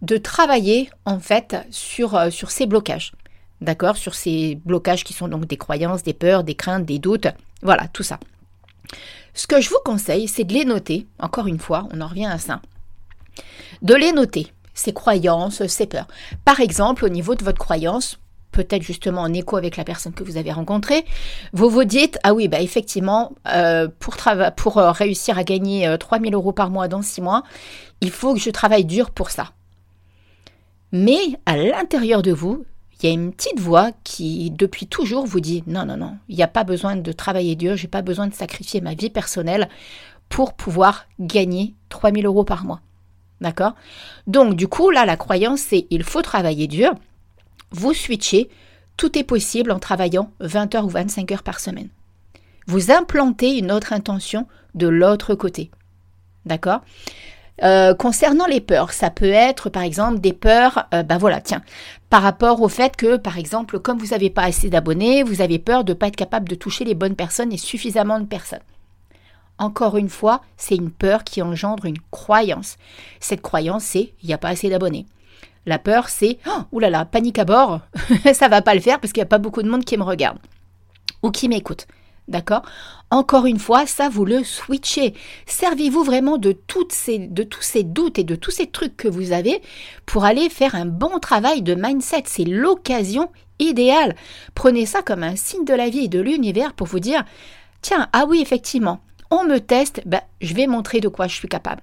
de 0.02 0.18
travailler 0.18 0.90
en 1.06 1.20
fait 1.20 1.58
sur, 1.70 2.16
euh, 2.16 2.30
ces 2.30 2.66
blocages. 2.66 3.14
D'accord? 3.62 3.96
Sur 3.96 4.14
ces 4.14 4.60
blocages 4.66 5.04
qui 5.04 5.14
sont 5.14 5.30
donc 5.30 5.46
des 5.46 5.58
croyances, 5.58 6.04
des 6.04 6.14
peurs, 6.14 6.44
des 6.44 6.56
craintes, 6.56 6.86
des 6.86 7.00
doutes. 7.00 7.28
Voilà, 7.62 7.88
tout 7.88 8.04
ça. 8.04 8.20
Ce 9.34 9.48
que 9.48 9.62
je 9.62 9.70
vous 9.70 9.80
conseille, 9.86 10.28
c'est 10.28 10.44
de 10.44 10.54
les 10.54 10.66
noter. 10.66 11.08
Encore 11.20 11.48
une 11.48 11.60
fois, 11.60 11.88
on 11.92 12.02
en 12.02 12.08
revient 12.08 12.26
à 12.26 12.38
ça. 12.38 12.62
De 13.82 13.96
les 13.96 14.12
noter 14.12 14.52
ses 14.74 14.94
croyances, 14.94 15.66
ses 15.68 15.86
peurs. 15.86 16.08
Par 16.46 16.60
exemple, 16.60 17.06
au 17.06 17.10
niveau 17.10 17.36
de 17.36 17.44
votre 17.44 17.60
croyance, 17.60 18.20
peut-être 18.54 18.84
justement 18.84 19.22
en 19.22 19.34
écho 19.34 19.58
avec 19.58 19.76
la 19.76 19.84
personne 19.84 20.14
que 20.14 20.24
vous 20.24 20.38
avez 20.38 20.54
rencontrée, 20.54 21.04
vous 21.52 21.70
vous 21.70 21.84
dites, 21.84 22.18
ah 22.24 22.34
oui, 22.34 22.48
bah 22.48 22.62
effectivement, 22.62 23.34
euh, 23.48 23.90
pour, 24.00 24.16
pour 24.56 24.78
euh, 24.78 24.92
réussir 24.92 25.38
à 25.38 25.44
gagner 25.44 25.94
3000 26.00 26.34
euh, 26.34 26.38
euros 26.38 26.54
par 26.54 26.70
mois 26.70 26.88
dans 26.88 27.02
6 27.02 27.22
mois, 27.22 27.44
il 28.00 28.12
faut 28.12 28.34
que 28.34 28.40
je 28.40 28.50
travaille 28.50 28.86
dur 28.86 29.12
pour 29.12 29.32
ça. 29.32 29.52
Mais 30.94 31.20
à 31.46 31.58
l'intérieur 31.58 32.22
de 32.22 32.32
vous, 32.32 32.66
il 33.02 33.08
y 33.08 33.10
a 33.10 33.14
une 33.14 33.34
petite 33.34 33.60
voix 33.60 33.92
qui, 34.06 34.52
depuis 34.52 34.88
toujours, 34.88 35.26
vous 35.26 35.42
dit, 35.42 35.64
non, 35.68 35.86
non, 35.86 35.98
non, 35.98 36.16
il 36.30 36.38
n'y 36.38 36.44
a 36.44 36.48
pas 36.48 36.64
besoin 36.64 36.96
de 36.96 37.12
travailler 37.12 37.56
dur, 37.56 37.76
j'ai 37.76 37.90
pas 37.90 38.02
besoin 38.02 38.28
de 38.28 38.34
sacrifier 38.34 38.80
ma 38.80 38.94
vie 38.94 39.10
personnelle 39.10 39.68
pour 40.30 40.54
pouvoir 40.54 41.08
gagner 41.20 41.74
3000 41.90 42.26
euros 42.26 42.46
par 42.46 42.64
mois. 42.64 42.80
D'accord? 43.44 43.76
Donc, 44.26 44.56
du 44.56 44.70
coup, 44.70 44.90
là, 44.90 45.06
la 45.06 45.18
croyance, 45.18 45.60
c'est 45.60 45.86
il 45.90 46.04
faut 46.04 46.22
travailler 46.22 46.68
dur. 46.68 46.94
Vous 47.72 47.94
switchez. 47.94 48.50
Tout 48.96 49.18
est 49.18 49.24
possible 49.24 49.72
en 49.72 49.80
travaillant 49.80 50.32
20 50.40 50.76
heures 50.76 50.86
ou 50.86 50.90
25 50.90 51.30
heures 51.34 51.44
par 51.44 51.60
semaine. 51.60 51.90
Vous 52.68 52.90
implantez 52.90 53.58
une 53.58 53.72
autre 53.72 53.92
intention 53.92 54.48
de 54.76 54.88
l'autre 54.88 55.36
côté. 55.36 55.72
D'accord? 56.46 56.82
Euh, 57.64 57.94
concernant 57.94 58.46
les 58.46 58.62
peurs, 58.62 58.94
ça 58.94 59.10
peut 59.10 59.26
être 59.30 59.70
par 59.70 59.84
exemple 59.84 60.20
des 60.20 60.34
peurs, 60.34 60.88
ben 60.92 61.18
voilà, 61.18 61.42
tiens, 61.42 61.62
par 62.10 62.24
rapport 62.24 62.62
au 62.62 62.70
fait 62.70 62.96
que 62.96 63.18
par 63.18 63.38
exemple, 63.38 63.80
comme 63.80 64.00
vous 64.00 64.08
n'avez 64.08 64.30
pas 64.30 64.44
assez 64.44 64.70
d'abonnés, 64.70 65.24
vous 65.24 65.42
avez 65.42 65.60
peur 65.60 65.84
de 65.84 65.94
ne 65.94 65.98
pas 65.98 66.08
être 66.08 66.16
capable 66.16 66.48
de 66.48 66.56
toucher 66.56 66.86
les 66.86 66.96
bonnes 66.96 67.16
personnes 67.16 67.52
et 67.52 67.58
suffisamment 67.58 68.20
de 68.20 68.26
personnes. 68.26 68.60
Encore 69.58 69.98
une 69.98 70.10
fois, 70.10 70.42
c'est 70.58 70.76
une 70.76 70.92
peur 70.92 71.24
qui 71.24 71.42
engendre 71.42 71.86
une 71.86 72.00
croyance. 72.12 72.78
Cette 73.20 73.42
croyance, 73.42 73.84
c'est 73.84 74.14
il 74.22 74.28
n'y 74.28 74.34
a 74.34 74.38
pas 74.38 74.50
assez 74.50 74.70
d'abonnés. 74.70 75.06
La 75.66 75.80
peur, 75.80 76.10
c'est 76.10 76.40
oh, 76.48 76.62
oulala, 76.72 77.06
panique 77.06 77.40
à 77.40 77.46
bord, 77.46 77.80
ça 78.34 78.50
va 78.50 78.62
pas 78.62 78.76
le 78.76 78.82
faire 78.82 79.00
parce 79.00 79.14
qu'il 79.14 79.22
n'y 79.22 79.28
a 79.28 79.28
pas 79.28 79.38
beaucoup 79.38 79.64
de 79.64 79.70
monde 79.70 79.86
qui 79.86 79.98
me 79.98 80.04
regarde 80.04 80.40
ou 81.22 81.32
qui 81.32 81.48
m'écoute. 81.48 81.88
D'accord? 82.28 82.64
Encore 83.12 83.46
une 83.46 83.60
fois, 83.60 83.86
ça 83.86 84.08
vous 84.08 84.24
le 84.24 84.44
switchez. 84.44 85.14
Servez-vous 85.46 86.04
vraiment 86.04 86.38
de, 86.38 86.54
toutes 86.54 86.94
ces, 86.94 87.20
de 87.20 87.44
tous 87.44 87.62
ces 87.62 87.84
doutes 87.84 88.18
et 88.18 88.24
de 88.24 88.36
tous 88.36 88.52
ces 88.52 88.68
trucs 88.68 88.96
que 88.96 89.10
vous 89.10 89.34
avez 89.34 89.62
pour 90.06 90.24
aller 90.24 90.50
faire 90.50 90.76
un 90.76 90.86
bon 90.86 91.20
travail 91.20 91.62
de 91.62 91.76
mindset. 91.76 92.24
C'est 92.26 92.46
l'occasion 92.46 93.30
idéale. 93.60 94.16
Prenez 94.56 94.86
ça 94.86 95.02
comme 95.02 95.24
un 95.24 95.36
signe 95.36 95.66
de 95.66 95.74
la 95.74 95.90
vie 95.90 96.06
et 96.06 96.10
de 96.10 96.22
l'univers 96.22 96.74
pour 96.74 96.88
vous 96.88 97.00
dire, 97.00 97.24
tiens, 97.82 98.08
ah 98.14 98.26
oui, 98.28 98.42
effectivement, 98.42 99.02
on 99.34 99.46
me 99.46 99.60
teste, 99.60 100.02
ben, 100.06 100.22
je 100.42 100.54
vais 100.54 100.68
montrer 100.68 101.00
de 101.00 101.08
quoi 101.08 101.28
je 101.28 101.36
suis 101.36 101.48
capable. 101.48 101.82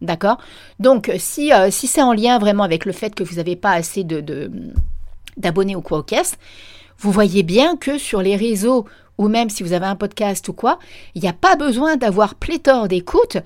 D'accord? 0.00 0.38
Donc, 0.78 1.10
si, 1.18 1.52
euh, 1.52 1.70
si 1.70 1.86
c'est 1.86 2.02
en 2.02 2.12
lien 2.12 2.38
vraiment 2.38 2.62
avec 2.62 2.84
le 2.84 2.92
fait 2.92 3.14
que 3.14 3.24
vous 3.24 3.36
n'avez 3.36 3.56
pas 3.56 3.72
assez 3.72 4.04
de, 4.04 4.50
d'abonnés 5.36 5.76
ou 5.76 5.82
quoi 5.82 5.98
au 5.98 6.02
caisse, 6.02 6.38
vous 6.98 7.12
voyez 7.12 7.42
bien 7.42 7.76
que 7.76 7.98
sur 7.98 8.22
les 8.22 8.36
réseaux, 8.36 8.86
ou 9.18 9.28
même 9.28 9.50
si 9.50 9.62
vous 9.62 9.72
avez 9.72 9.86
un 9.86 9.96
podcast 9.96 10.48
ou 10.48 10.52
quoi, 10.52 10.78
il 11.14 11.22
n'y 11.22 11.28
a 11.28 11.32
pas 11.32 11.56
besoin 11.56 11.96
d'avoir 11.96 12.36
pléthore 12.36 12.88
d'écoute 12.88 13.38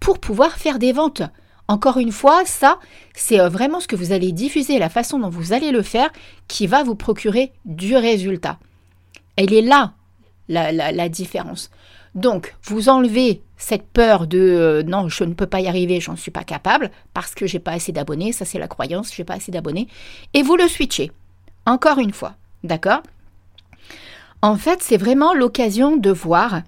pour 0.00 0.18
pouvoir 0.18 0.52
faire 0.56 0.78
des 0.78 0.92
ventes. 0.92 1.22
Encore 1.68 1.98
une 1.98 2.12
fois, 2.12 2.46
ça, 2.46 2.78
c'est 3.14 3.40
euh, 3.40 3.50
vraiment 3.50 3.80
ce 3.80 3.88
que 3.88 3.96
vous 3.96 4.12
allez 4.12 4.32
diffuser, 4.32 4.78
la 4.78 4.88
façon 4.88 5.18
dont 5.18 5.28
vous 5.28 5.52
allez 5.52 5.70
le 5.70 5.82
faire, 5.82 6.10
qui 6.48 6.66
va 6.66 6.82
vous 6.82 6.94
procurer 6.94 7.52
du 7.66 7.94
résultat. 7.94 8.58
Elle 9.36 9.52
est 9.52 9.62
là, 9.62 9.92
la, 10.48 10.72
la 10.72 11.08
différence. 11.10 11.70
Donc, 12.14 12.54
vous 12.62 12.88
enlevez 12.88 13.42
cette 13.56 13.86
peur 13.88 14.26
de 14.26 14.38
euh, 14.38 14.82
non, 14.82 15.08
je 15.08 15.24
ne 15.24 15.34
peux 15.34 15.46
pas 15.46 15.60
y 15.60 15.68
arriver, 15.68 16.00
j'en 16.00 16.16
suis 16.16 16.30
pas 16.30 16.44
capable 16.44 16.90
parce 17.12 17.34
que 17.34 17.46
j'ai 17.46 17.58
pas 17.58 17.72
assez 17.72 17.92
d'abonnés, 17.92 18.32
ça 18.32 18.44
c'est 18.44 18.58
la 18.58 18.68
croyance, 18.68 19.12
j'ai 19.14 19.24
pas 19.24 19.34
assez 19.34 19.52
d'abonnés, 19.52 19.88
et 20.34 20.42
vous 20.42 20.56
le 20.56 20.68
switchez. 20.68 21.10
Encore 21.66 21.98
une 21.98 22.12
fois, 22.12 22.34
d'accord? 22.64 23.02
En 24.40 24.56
fait, 24.56 24.82
c'est 24.82 24.96
vraiment 24.96 25.34
l'occasion 25.34 25.96
de 25.96 26.10
voir 26.10 26.62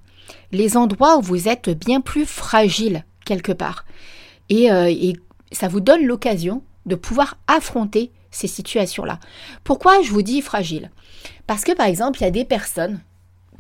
les 0.52 0.76
endroits 0.76 1.16
où 1.18 1.23
vous 1.23 1.49
êtes 1.49 1.70
bien 1.70 2.00
plus 2.00 2.26
fragile 2.26 3.04
quelque 3.25 3.52
part. 3.52 3.85
Et, 4.49 4.70
euh, 4.73 4.88
et 4.90 5.14
ça 5.52 5.68
vous 5.68 5.80
donne 5.80 6.04
l'occasion 6.04 6.62
de 6.87 6.97
pouvoir 6.97 7.37
affronter 7.47 8.11
ces 8.32 8.49
situations-là. 8.49 9.20
Pourquoi 9.62 10.02
je 10.02 10.11
vous 10.11 10.23
dis 10.23 10.40
fragile? 10.40 10.90
Parce 11.47 11.64
que 11.64 11.73
par 11.73 11.87
exemple, 11.87 12.20
il 12.20 12.25
y 12.25 12.28
a 12.28 12.32
des 12.32 12.44
personnes 12.44 13.00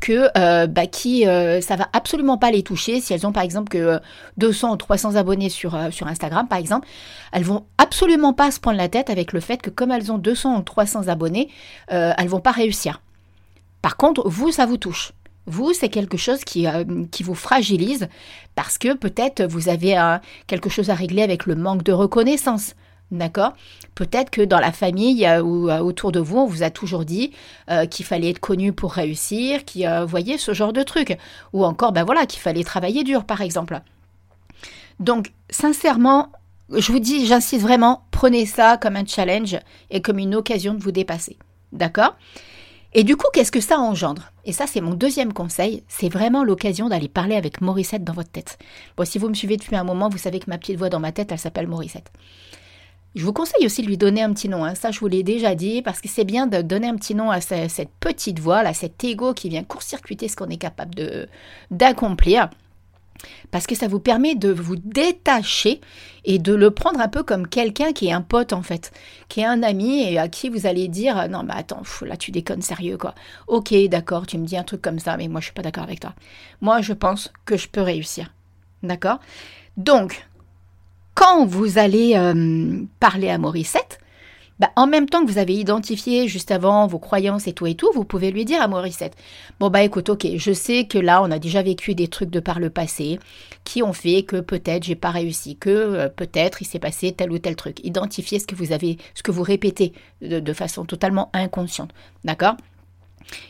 que 0.00 0.30
euh, 0.36 0.66
bah, 0.66 0.86
qui 0.86 1.26
euh, 1.26 1.60
ça 1.60 1.76
va 1.76 1.88
absolument 1.92 2.38
pas 2.38 2.50
les 2.50 2.62
toucher 2.62 3.00
si 3.00 3.12
elles 3.12 3.26
ont 3.26 3.32
par 3.32 3.42
exemple 3.42 3.68
que 3.68 4.00
200 4.38 4.72
ou 4.72 4.76
300 4.76 5.16
abonnés 5.16 5.50
sur 5.50 5.74
euh, 5.74 5.90
sur 5.90 6.06
Instagram 6.06 6.48
par 6.48 6.58
exemple. 6.58 6.88
Elles 7.32 7.44
vont 7.44 7.66
absolument 7.78 8.32
pas 8.32 8.50
se 8.50 8.58
prendre 8.58 8.78
la 8.78 8.88
tête 8.88 9.10
avec 9.10 9.32
le 9.32 9.40
fait 9.40 9.58
que 9.58 9.70
comme 9.70 9.90
elles 9.90 10.10
ont 10.10 10.18
200 10.18 10.58
ou 10.58 10.62
300 10.62 11.08
abonnés 11.08 11.50
elles 11.88 12.28
vont 12.28 12.40
pas 12.40 12.50
réussir. 12.50 13.02
Par 13.82 13.96
contre 13.96 14.28
vous 14.28 14.50
ça 14.50 14.66
vous 14.66 14.78
touche. 14.78 15.12
Vous, 15.46 15.72
c'est 15.72 15.88
quelque 15.88 16.18
chose 16.18 16.44
qui, 16.44 16.66
qui 17.10 17.22
vous 17.24 17.34
fragilise 17.34 18.08
parce 18.54 18.78
que 18.78 18.94
peut-être 18.94 19.42
vous 19.42 19.68
avez 19.68 19.96
quelque 20.46 20.68
chose 20.68 20.90
à 20.90 20.94
régler 20.94 21.22
avec 21.22 21.46
le 21.46 21.56
manque 21.56 21.82
de 21.82 21.92
reconnaissance. 21.92 22.74
D'accord? 23.10 23.54
Peut-être 23.96 24.30
que 24.30 24.42
dans 24.42 24.60
la 24.60 24.70
famille 24.70 25.28
ou 25.42 25.68
euh, 25.68 25.80
autour 25.80 26.12
de 26.12 26.20
vous, 26.20 26.38
on 26.38 26.46
vous 26.46 26.62
a 26.62 26.70
toujours 26.70 27.04
dit 27.04 27.32
euh, 27.68 27.86
qu'il 27.86 28.06
fallait 28.06 28.30
être 28.30 28.38
connu 28.38 28.72
pour 28.72 28.92
réussir, 28.92 29.64
qui 29.64 29.86
euh, 29.86 30.04
voyez 30.04 30.38
ce 30.38 30.54
genre 30.54 30.72
de 30.72 30.82
truc. 30.82 31.18
Ou 31.52 31.64
encore, 31.64 31.92
ben 31.92 32.04
voilà, 32.04 32.26
qu'il 32.26 32.40
fallait 32.40 32.62
travailler 32.62 33.02
dur, 33.02 33.24
par 33.24 33.40
exemple. 33.40 33.80
Donc, 35.00 35.32
sincèrement, 35.50 36.30
je 36.70 36.92
vous 36.92 37.00
dis, 37.00 37.26
j'insiste 37.26 37.62
vraiment, 37.62 38.04
prenez 38.12 38.46
ça 38.46 38.76
comme 38.76 38.96
un 38.96 39.06
challenge 39.06 39.58
et 39.90 40.00
comme 40.00 40.18
une 40.18 40.36
occasion 40.36 40.74
de 40.74 40.82
vous 40.82 40.92
dépasser. 40.92 41.36
D'accord? 41.72 42.16
Et 42.92 43.04
du 43.04 43.16
coup, 43.16 43.26
qu'est-ce 43.32 43.52
que 43.52 43.60
ça 43.60 43.78
engendre? 43.78 44.32
Et 44.44 44.52
ça, 44.52 44.66
c'est 44.66 44.80
mon 44.80 44.94
deuxième 44.94 45.32
conseil. 45.32 45.84
C'est 45.88 46.08
vraiment 46.08 46.42
l'occasion 46.42 46.88
d'aller 46.88 47.08
parler 47.08 47.36
avec 47.36 47.60
Morissette 47.60 48.02
dans 48.02 48.12
votre 48.12 48.30
tête. 48.30 48.58
Bon, 48.96 49.04
si 49.04 49.18
vous 49.18 49.28
me 49.28 49.34
suivez 49.34 49.56
depuis 49.56 49.76
un 49.76 49.84
moment, 49.84 50.08
vous 50.08 50.18
savez 50.18 50.40
que 50.40 50.50
ma 50.50 50.58
petite 50.58 50.76
voix 50.76 50.88
dans 50.88 50.98
ma 51.00 51.12
tête, 51.12 51.30
elle 51.30 51.38
s'appelle 51.38 51.68
Morissette. 51.68 52.10
Je 53.16 53.24
vous 53.24 53.32
conseille 53.32 53.66
aussi 53.66 53.82
de 53.82 53.88
lui 53.88 53.96
donner 53.96 54.22
un 54.22 54.32
petit 54.32 54.48
nom. 54.48 54.64
Hein. 54.64 54.74
Ça, 54.74 54.90
je 54.92 55.00
vous 55.00 55.08
l'ai 55.08 55.22
déjà 55.22 55.54
dit, 55.54 55.82
parce 55.82 56.00
que 56.00 56.08
c'est 56.08 56.24
bien 56.24 56.46
de 56.46 56.62
donner 56.62 56.86
un 56.86 56.96
petit 56.96 57.14
nom 57.14 57.30
à 57.30 57.40
cette 57.40 57.90
petite 57.98 58.38
voix, 58.38 58.58
à 58.58 58.72
cet 58.72 59.02
ego 59.02 59.34
qui 59.34 59.48
vient 59.48 59.64
court-circuiter 59.64 60.28
ce 60.28 60.36
qu'on 60.36 60.48
est 60.48 60.56
capable 60.56 60.94
de, 60.94 61.28
d'accomplir. 61.70 62.50
Parce 63.50 63.66
que 63.66 63.74
ça 63.74 63.88
vous 63.88 64.00
permet 64.00 64.34
de 64.34 64.50
vous 64.50 64.76
détacher 64.76 65.80
et 66.24 66.38
de 66.38 66.54
le 66.54 66.70
prendre 66.70 67.00
un 67.00 67.08
peu 67.08 67.22
comme 67.22 67.46
quelqu'un 67.46 67.92
qui 67.92 68.06
est 68.06 68.12
un 68.12 68.22
pote 68.22 68.52
en 68.52 68.62
fait, 68.62 68.92
qui 69.28 69.40
est 69.40 69.44
un 69.44 69.62
ami 69.62 70.02
et 70.02 70.18
à 70.18 70.28
qui 70.28 70.48
vous 70.48 70.66
allez 70.66 70.88
dire 70.88 71.28
non 71.28 71.42
mais 71.42 71.52
attends 71.54 71.82
là 72.02 72.16
tu 72.16 72.30
déconnes 72.30 72.62
sérieux 72.62 72.96
quoi. 72.96 73.14
Ok 73.46 73.74
d'accord 73.90 74.26
tu 74.26 74.38
me 74.38 74.46
dis 74.46 74.56
un 74.56 74.64
truc 74.64 74.80
comme 74.80 74.98
ça 74.98 75.18
mais 75.18 75.28
moi 75.28 75.40
je 75.40 75.46
suis 75.46 75.54
pas 75.54 75.62
d'accord 75.62 75.84
avec 75.84 76.00
toi. 76.00 76.14
Moi 76.62 76.80
je 76.80 76.94
pense 76.94 77.30
que 77.44 77.58
je 77.58 77.68
peux 77.68 77.82
réussir. 77.82 78.32
D'accord? 78.82 79.20
Donc 79.76 80.26
quand 81.20 81.44
vous 81.44 81.76
allez 81.76 82.14
euh, 82.16 82.82
parler 82.98 83.28
à 83.28 83.36
Morissette, 83.36 83.98
bah, 84.58 84.70
en 84.74 84.86
même 84.86 85.06
temps 85.06 85.22
que 85.22 85.30
vous 85.30 85.36
avez 85.36 85.52
identifié 85.52 86.28
juste 86.28 86.50
avant 86.50 86.86
vos 86.86 86.98
croyances 86.98 87.46
et 87.46 87.52
tout 87.52 87.66
et 87.66 87.74
tout, 87.74 87.90
vous 87.94 88.04
pouvez 88.04 88.30
lui 88.30 88.46
dire 88.46 88.62
à 88.62 88.68
Morissette, 88.68 89.16
bon 89.58 89.68
bah 89.68 89.82
écoute, 89.82 90.08
ok, 90.08 90.26
je 90.36 90.52
sais 90.54 90.86
que 90.86 90.96
là 90.96 91.22
on 91.22 91.30
a 91.30 91.38
déjà 91.38 91.60
vécu 91.60 91.94
des 91.94 92.08
trucs 92.08 92.30
de 92.30 92.40
par 92.40 92.58
le 92.58 92.70
passé 92.70 93.18
qui 93.64 93.82
ont 93.82 93.92
fait 93.92 94.22
que 94.22 94.40
peut-être 94.40 94.84
j'ai 94.84 94.94
pas 94.94 95.10
réussi, 95.10 95.56
que 95.56 95.68
euh, 95.68 96.08
peut-être 96.08 96.62
il 96.62 96.64
s'est 96.64 96.78
passé 96.78 97.12
tel 97.12 97.30
ou 97.30 97.38
tel 97.38 97.54
truc. 97.54 97.84
Identifiez 97.84 98.38
ce 98.38 98.46
que 98.46 98.54
vous 98.54 98.72
avez, 98.72 98.96
ce 99.12 99.22
que 99.22 99.30
vous 99.30 99.42
répétez 99.42 99.92
de, 100.22 100.52
façon 100.54 100.86
totalement 100.86 101.28
inconsciente, 101.34 101.90
d'accord? 102.24 102.56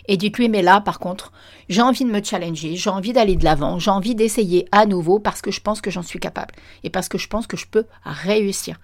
Et 0.09 0.33
coup, 0.33 0.43
mais 0.49 0.62
là, 0.62 0.81
par 0.81 0.99
contre, 0.99 1.33
j'ai 1.69 1.83
envie 1.83 2.05
de 2.05 2.11
me 2.11 2.23
challenger, 2.23 2.77
j'ai 2.77 2.91
envie 2.91 3.12
d'aller 3.12 3.37
de 3.37 3.45
l'avant, 3.45 3.79
j'ai 3.79 3.91
envie 3.91 4.15
d'essayer 4.15 4.67
à 4.73 4.87
nouveau 4.87 5.19
parce 5.19 5.41
que 5.41 5.50
je 5.50 5.61
pense 5.61 5.81
que 5.81 5.91
j'en 5.91 6.03
suis 6.03 6.19
capable 6.19 6.55
et 6.85 6.91
parce 6.91 7.09
que 7.09 7.19
je 7.19 7.29
pense 7.29 7.47
que 7.47 7.57
je 7.57 7.67
peux 7.67 7.85
réussir. 8.05 8.79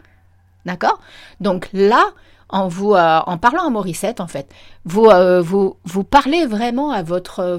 D'accord? 0.65 1.01
Donc 1.41 1.69
là, 1.73 2.05
en 2.49 2.69
vous 2.69 2.95
euh, 2.95 3.21
en 3.27 3.39
parlant 3.39 3.67
à 3.67 3.71
Morissette, 3.71 4.21
en 4.21 4.27
fait, 4.27 4.53
vous, 4.85 5.07
euh, 5.07 5.41
vous, 5.41 5.77
vous 5.85 6.05
parlez 6.05 6.47
vraiment 6.47 6.91
à 6.91 7.03
votre. 7.03 7.41
Euh, 7.41 7.59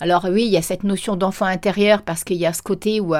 alors 0.00 0.26
oui, 0.30 0.44
il 0.44 0.52
y 0.52 0.56
a 0.56 0.62
cette 0.62 0.84
notion 0.84 1.16
d'enfant 1.16 1.46
intérieur 1.46 2.02
parce 2.02 2.24
qu'il 2.24 2.36
y 2.36 2.46
a 2.46 2.52
ce 2.52 2.62
côté 2.62 3.00
où 3.00 3.14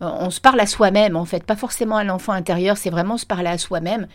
on 0.00 0.30
se 0.30 0.40
parle 0.40 0.60
à 0.60 0.66
soi-même, 0.66 1.16
en 1.16 1.24
fait, 1.24 1.42
pas 1.42 1.56
forcément 1.56 1.96
à 1.96 2.04
l'enfant 2.04 2.32
intérieur, 2.32 2.76
c'est 2.76 2.90
vraiment 2.90 3.16
se 3.16 3.26
parler 3.26 3.48
à 3.48 3.58
soi-même 3.58 4.06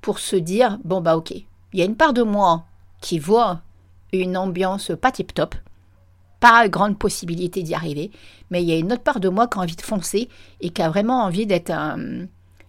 pour 0.00 0.20
se 0.20 0.36
dire 0.36 0.78
bon 0.84 1.00
bah 1.00 1.16
ok, 1.16 1.32
il 1.32 1.78
y 1.78 1.82
a 1.82 1.84
une 1.84 1.96
part 1.96 2.12
de 2.12 2.22
moi 2.22 2.64
qui 3.00 3.18
voit 3.18 3.60
une 4.12 4.36
ambiance 4.36 4.92
pas 5.00 5.12
tip 5.12 5.32
top, 5.34 5.54
pas 6.40 6.68
grande 6.68 6.98
possibilité 6.98 7.62
d'y 7.62 7.74
arriver, 7.74 8.10
mais 8.50 8.62
il 8.62 8.68
y 8.68 8.72
a 8.72 8.76
une 8.76 8.92
autre 8.92 9.02
part 9.02 9.20
de 9.20 9.28
moi 9.28 9.46
qui 9.46 9.58
a 9.58 9.62
envie 9.62 9.76
de 9.76 9.82
foncer 9.82 10.28
et 10.60 10.70
qui 10.70 10.82
a 10.82 10.88
vraiment 10.88 11.24
envie 11.24 11.46
d'être 11.46 11.70
un 11.70 12.26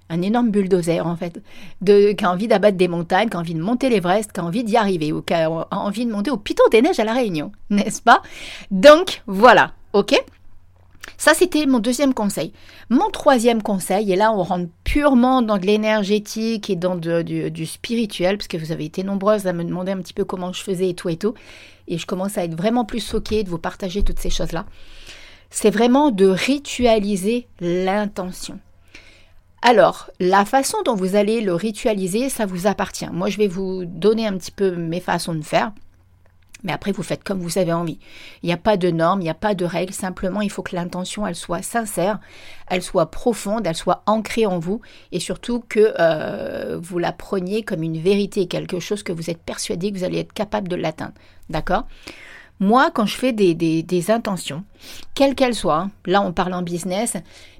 un 0.09 0.21
énorme 0.21 0.51
bulldozer 0.51 1.05
en 1.05 1.15
fait, 1.15 1.41
de, 1.81 2.11
qui 2.11 2.23
a 2.23 2.31
envie 2.31 2.47
d'abattre 2.47 2.77
des 2.77 2.87
montagnes, 2.87 3.29
qui 3.29 3.37
a 3.37 3.39
envie 3.39 3.55
de 3.55 3.61
monter 3.61 3.89
l'Everest, 3.89 4.31
qui 4.31 4.39
a 4.39 4.43
envie 4.43 4.63
d'y 4.63 4.77
arriver, 4.77 5.11
ou 5.11 5.21
qui 5.21 5.33
a 5.33 5.49
envie 5.71 6.05
de 6.05 6.11
monter 6.11 6.29
au 6.31 6.37
Piton 6.37 6.63
des 6.71 6.81
Neiges 6.81 6.99
à 6.99 7.03
La 7.03 7.13
Réunion, 7.13 7.51
n'est-ce 7.69 8.01
pas? 8.01 8.21
Donc 8.71 9.23
voilà, 9.27 9.73
ok? 9.93 10.23
Ça, 11.17 11.33
c'était 11.33 11.65
mon 11.65 11.79
deuxième 11.79 12.13
conseil. 12.13 12.53
Mon 12.89 13.09
troisième 13.09 13.61
conseil, 13.61 14.11
et 14.11 14.15
là, 14.15 14.31
on 14.33 14.43
rentre 14.43 14.69
purement 14.83 15.41
dans 15.41 15.57
de 15.57 15.65
l'énergétique 15.65 16.69
et 16.69 16.75
dans 16.75 16.95
du, 16.95 17.65
spirituel, 17.65 18.37
parce 18.37 18.47
que 18.47 18.57
vous 18.57 18.71
avez 18.71 18.85
été 18.85 19.03
nombreuses 19.03 19.47
à 19.47 19.53
me 19.53 19.63
demander 19.63 19.91
un 19.91 20.01
petit 20.01 20.13
peu 20.13 20.25
comment 20.25 20.53
je 20.53 20.63
faisais 20.63 20.89
et 20.89 20.93
tout 20.93 21.09
et 21.09 21.17
tout. 21.17 21.33
Et 21.87 21.97
je 21.97 22.05
commence 22.05 22.37
à 22.37 22.43
être 22.43 22.55
vraiment 22.55 22.85
plus 22.85 23.05
choquée 23.05 23.43
de 23.43 23.49
vous 23.49 23.57
partager 23.57 24.03
toutes 24.03 24.19
ces 24.19 24.29
choses-là. 24.29 24.65
C'est 25.49 25.69
vraiment 25.69 26.11
de 26.11 26.27
ritualiser 26.27 27.47
l'intention. 27.59 28.59
Alors, 29.61 30.09
la 30.19 30.43
façon 30.43 30.79
dont 30.83 30.95
vous 30.95 31.15
allez 31.15 31.39
le 31.39 31.53
ritualiser, 31.53 32.29
ça 32.29 32.45
vous 32.45 32.67
appartient. 32.67 33.07
Moi, 33.13 33.29
je 33.29 33.37
vais 33.37 33.47
vous 33.47 33.85
donner 33.85 34.27
un 34.27 34.37
petit 34.37 34.51
peu 34.51 34.71
mes 34.75 34.99
façons 34.99 35.35
de 35.35 35.41
faire. 35.41 35.71
Mais 36.63 36.71
après, 36.71 36.91
vous 36.91 37.03
faites 37.03 37.23
comme 37.23 37.39
vous 37.39 37.57
avez 37.57 37.73
envie. 37.73 37.99
Il 38.41 38.47
n'y 38.47 38.53
a 38.53 38.57
pas 38.57 38.77
de 38.77 38.89
normes, 38.89 39.19
il 39.21 39.25
n'y 39.25 39.29
a 39.29 39.35
pas 39.35 39.53
de 39.53 39.65
règles. 39.65 39.93
Simplement, 39.93 40.41
il 40.41 40.49
faut 40.49 40.63
que 40.63 40.75
l'intention, 40.75 41.27
elle 41.27 41.35
soit 41.35 41.61
sincère, 41.61 42.19
elle 42.67 42.81
soit 42.81 43.11
profonde, 43.11 43.67
elle 43.67 43.75
soit 43.75 44.03
ancrée 44.05 44.45
en 44.45 44.59
vous. 44.59 44.81
Et 45.11 45.19
surtout 45.19 45.63
que 45.67 45.93
euh, 45.99 46.79
vous 46.81 46.99
la 46.99 47.11
preniez 47.11 47.63
comme 47.63 47.83
une 47.83 47.99
vérité, 47.99 48.47
quelque 48.47 48.79
chose 48.79 49.03
que 49.03 49.11
vous 49.11 49.29
êtes 49.29 49.41
persuadé 49.41 49.91
que 49.91 49.97
vous 49.97 50.03
allez 50.03 50.19
être 50.19 50.33
capable 50.33 50.69
de 50.69 50.75
l'atteindre. 50.75 51.13
D'accord? 51.49 51.85
Moi, 52.59 52.91
quand 52.91 53.05
je 53.05 53.17
fais 53.17 53.33
des, 53.33 54.11
intentions, 54.11 54.63
quelles 55.15 55.35
qu'elles 55.35 55.55
soient, 55.55 55.79
hein, 55.79 55.91
là 56.05 56.21
on 56.21 56.31
parle 56.31 56.53
en 56.53 56.61
business, 56.61 57.17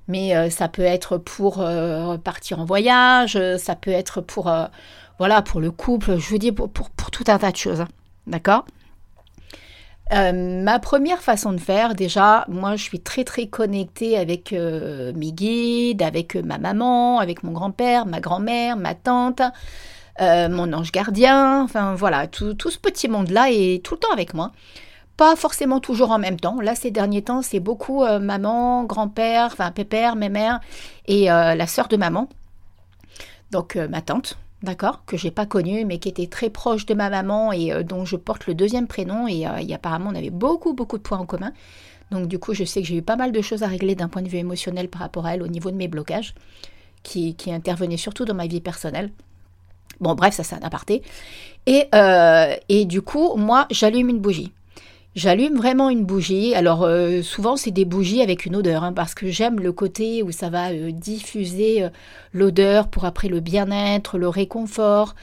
mais 0.08 0.36
euh, 0.36 0.50
ça 0.50 0.70
peut 0.70 0.84
être 0.84 1.18
pour 1.18 1.60
euh, 1.60 2.18
partir 2.18 2.60
en 2.60 2.66
voyage, 2.66 3.38
ça 3.58 3.76
peut 3.76 3.92
être 3.92 4.22
pour, 4.22 4.54
voilà, 5.20 5.42
pour 5.42 5.60
le 5.60 5.72
couple, 5.72 6.18
je 6.18 6.30
vous 6.30 6.38
dis 6.38 6.52
pour, 6.52 6.70
pour, 6.70 6.90
tout 7.12 7.24
un 7.28 7.38
tas 7.38 7.52
de 7.52 7.58
choses. 7.58 7.82
Hein, 7.82 7.88
d'accord? 8.28 8.66
Ma 10.12 10.80
première 10.80 11.22
façon 11.22 11.54
de 11.54 11.60
faire, 11.60 11.96
déjà, 11.96 12.46
moi 12.48 12.76
je 12.76 12.84
suis 12.84 13.00
très 13.00 13.24
très 13.24 13.48
connectée 13.48 14.18
avec 14.18 14.52
mes 14.52 15.32
guides, 15.32 16.02
avec 16.02 16.36
ma 16.36 16.58
maman, 16.58 17.20
avec 17.20 17.44
mon 17.44 17.52
grand-père, 17.52 18.06
ma 18.06 18.20
grand-mère, 18.20 18.78
ma 18.78 18.94
tante, 18.94 19.42
mon 20.20 20.74
ange 20.74 20.92
gardien, 20.92 21.64
enfin 21.64 21.96
voilà, 21.96 22.28
tout, 22.28 22.54
tout 22.54 22.70
ce 22.70 22.78
petit 22.78 23.08
monde-là 23.08 23.48
est 23.50 23.84
tout 23.84 23.96
le 23.96 24.00
temps 24.02 24.14
avec 24.14 24.34
moi. 24.34 24.52
Pas 25.18 25.36
forcément 25.36 25.80
toujours 25.80 26.12
en 26.12 26.18
même 26.18 26.40
temps. 26.40 26.60
Là, 26.60 26.74
ces 26.74 26.90
derniers 26.90 27.22
temps, 27.22 27.44
c'est 27.44 27.60
beaucoup 27.60 28.04
euh, 28.04 28.20
maman, 28.20 28.84
grand-père, 28.84 29.46
enfin 29.52 29.70
pépère, 29.72 30.16
mes 30.16 30.30
mères 30.30 30.60
et 31.06 31.32
euh, 31.32 31.54
la 31.54 31.68
sœur 31.68 31.88
de 31.88 31.98
maman. 31.98 32.28
Donc 33.52 33.76
euh, 33.76 33.88
ma 33.88 34.02
tante, 34.02 34.40
d'accord, 34.64 35.04
que 35.06 35.18
j'ai 35.18 35.30
pas 35.30 35.46
connue, 35.46 35.86
mais 35.86 36.00
qui 36.00 36.10
était 36.10 36.28
très 36.28 36.50
proche 36.50 36.86
de 36.86 36.94
ma 36.94 37.10
maman 37.10 37.52
et 37.52 37.84
dont 37.84 38.06
je 38.06 38.16
porte 38.16 38.48
le 38.48 38.56
deuxième 38.56 38.88
prénom. 38.88 39.28
Et, 39.28 39.46
apparemment, 39.74 40.10
on 40.12 40.16
avait 40.16 40.30
beaucoup, 40.30 40.74
beaucoup 40.74 40.98
de 40.98 41.04
points 41.04 41.20
en 41.20 41.26
commun. 41.26 41.52
Donc 42.12 42.28
du 42.28 42.40
coup, 42.40 42.54
je 42.54 42.64
sais 42.64 42.82
que 42.82 42.88
j'ai 42.88 42.98
eu 42.98 43.02
pas 43.02 43.16
mal 43.16 43.32
de 43.32 43.42
choses 43.42 43.64
à 43.64 43.68
régler 43.68 43.96
d'un 43.96 44.08
point 44.08 44.22
de 44.22 44.30
vue 44.30 44.38
émotionnel 44.38 44.88
par 44.88 45.02
rapport 45.02 45.26
à 45.26 45.36
elle 45.36 45.44
au 45.44 45.48
niveau 45.48 45.72
de 45.72 45.76
mes 45.76 45.88
blocages, 45.88 46.34
qui, 47.04 47.36
qui 47.36 47.52
intervenaient 47.52 47.98
surtout 47.98 48.26
dans 48.26 48.36
ma 48.36 48.48
vie 48.48 48.62
personnelle. 48.62 49.12
Bon, 50.00 50.16
bref, 50.16 50.34
ça 50.34 50.44
c'est 50.44 50.56
un 50.56 50.62
aparté. 50.62 51.02
Et, 51.66 51.88
et 52.70 52.86
du 52.86 53.02
coup, 53.02 53.36
moi, 53.36 53.68
j'allume 53.72 54.10
une 54.10 54.20
bougie. 54.20 54.52
J'allume 55.16 55.58
vraiment 55.58 55.90
une 55.90 56.06
bougie. 56.06 56.56
Alors 56.56 56.84
euh, 56.84 57.22
souvent 57.22 57.56
c'est 57.56 57.72
des 57.72 57.86
bougies 57.86 58.22
avec 58.22 58.46
une 58.48 58.56
odeur, 58.56 58.84
hein, 58.84 58.94
parce 58.94 59.14
que 59.14 59.30
j'aime 59.30 59.60
le 59.60 59.72
côté 59.72 60.24
où 60.24 60.32
ça 60.32 60.50
va 60.50 60.72
euh, 60.72 60.92
diffuser 60.92 61.84
euh, 61.84 61.90
l'odeur 62.34 62.88
pour 62.88 63.06
après 63.06 63.28
le 63.28 63.40
bien-être, 63.40 64.18
le 64.18 64.28
réconfort, 64.28 65.16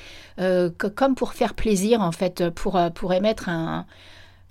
comme 0.96 1.14
pour 1.16 1.34
faire 1.34 1.52
plaisir 1.52 2.00
en 2.00 2.12
fait, 2.12 2.48
pour, 2.50 2.80
pour 2.94 3.12
émettre 3.12 3.50
un 3.50 3.84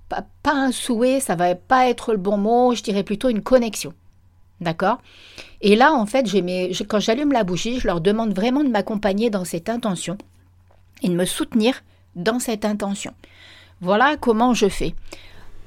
pas, 0.07 0.23
un 0.45 0.71
souhait, 0.71 1.19
ça 1.19 1.35
va 1.35 1.55
pas 1.55 1.89
être 1.89 2.11
le 2.11 2.19
bon 2.19 2.37
mot, 2.37 2.75
je 2.75 2.83
dirais 2.83 3.01
plutôt 3.03 3.29
une 3.29 3.41
connexion. 3.41 3.93
D'accord? 4.61 5.01
Et 5.61 5.75
là 5.75 5.93
en 5.93 6.05
fait, 6.05 6.25
quand 6.87 6.99
j'allume 6.99 7.31
la 7.31 7.43
bougie, 7.43 7.79
je 7.79 7.87
leur 7.87 8.01
demande 8.01 8.33
vraiment 8.35 8.63
de 8.63 8.69
m'accompagner 8.69 9.31
dans 9.31 9.45
cette 9.45 9.69
intention 9.69 10.17
et 11.01 11.09
de 11.09 11.15
me 11.15 11.25
soutenir 11.25 11.81
dans 12.15 12.39
cette 12.39 12.65
intention. 12.65 13.13
Voilà 13.81 14.17
comment 14.17 14.53
je 14.53 14.67
fais. 14.67 14.93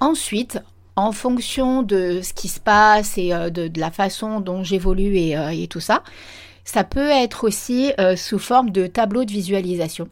Ensuite, 0.03 0.59
en 0.97 1.13
fonction 1.13 1.85
de 1.85 2.23
ce 2.25 2.33
qui 2.33 2.49
se 2.49 2.59
passe 2.59 3.17
et 3.19 3.33
euh, 3.33 3.51
de, 3.51 3.71
la 3.79 3.93
façon 3.93 4.41
dont 4.41 4.65
j'évolue 4.65 5.17
et, 5.17 5.37
euh, 5.37 5.67
tout 5.71 5.79
ça, 5.79 6.03
ça 6.65 6.83
peut 6.83 7.09
être 7.09 7.45
aussi 7.45 7.93
euh, 8.01 8.17
sous 8.17 8.41
forme 8.41 8.71
de 8.71 8.89
tableau 8.89 9.25
de 9.25 9.31
visualisation. 9.31 10.09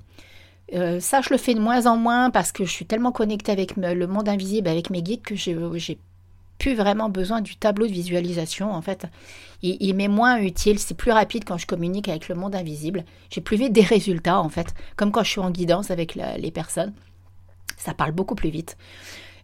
ça, 1.00 1.22
je 1.22 1.30
le 1.30 1.38
fais 1.38 1.54
de 1.54 1.60
moins 1.60 1.86
en 1.86 1.96
moins 1.96 2.30
parce 2.30 2.52
que 2.52 2.64
je 2.64 2.70
suis 2.70 2.86
tellement 2.86 3.10
connectée 3.10 3.50
avec 3.50 3.74
le 3.76 4.06
monde 4.06 4.28
invisible, 4.28 4.68
avec 4.68 4.90
mes 4.90 5.02
guides, 5.02 5.22
que 5.22 5.34
j'ai 5.34 5.98
plus 6.58 6.76
vraiment 6.76 7.08
besoin 7.08 7.40
du 7.40 7.56
tableau 7.56 7.88
de 7.88 7.92
visualisation. 7.92 8.70
En 8.72 8.82
fait, 8.82 9.06
il, 9.62 9.92
m'est 9.94 10.06
moins 10.06 10.38
utile. 10.38 10.78
C'est 10.78 10.94
plus 10.94 11.10
rapide 11.10 11.42
quand 11.44 11.58
je 11.58 11.66
communique 11.66 12.08
avec 12.08 12.28
le 12.28 12.36
monde 12.36 12.54
invisible. 12.54 13.04
J'ai 13.28 13.40
plus 13.40 13.56
vite 13.56 13.72
des 13.72 13.82
résultats, 13.82 14.38
en 14.38 14.50
fait, 14.50 14.72
comme 14.94 15.10
quand 15.10 15.24
je 15.24 15.30
suis 15.30 15.40
en 15.40 15.50
guidance 15.50 15.90
avec 15.90 16.14
les 16.14 16.52
personnes. 16.52 16.92
Ça 17.76 17.92
parle 17.92 18.12
beaucoup 18.12 18.36
plus 18.36 18.50
vite. 18.50 18.76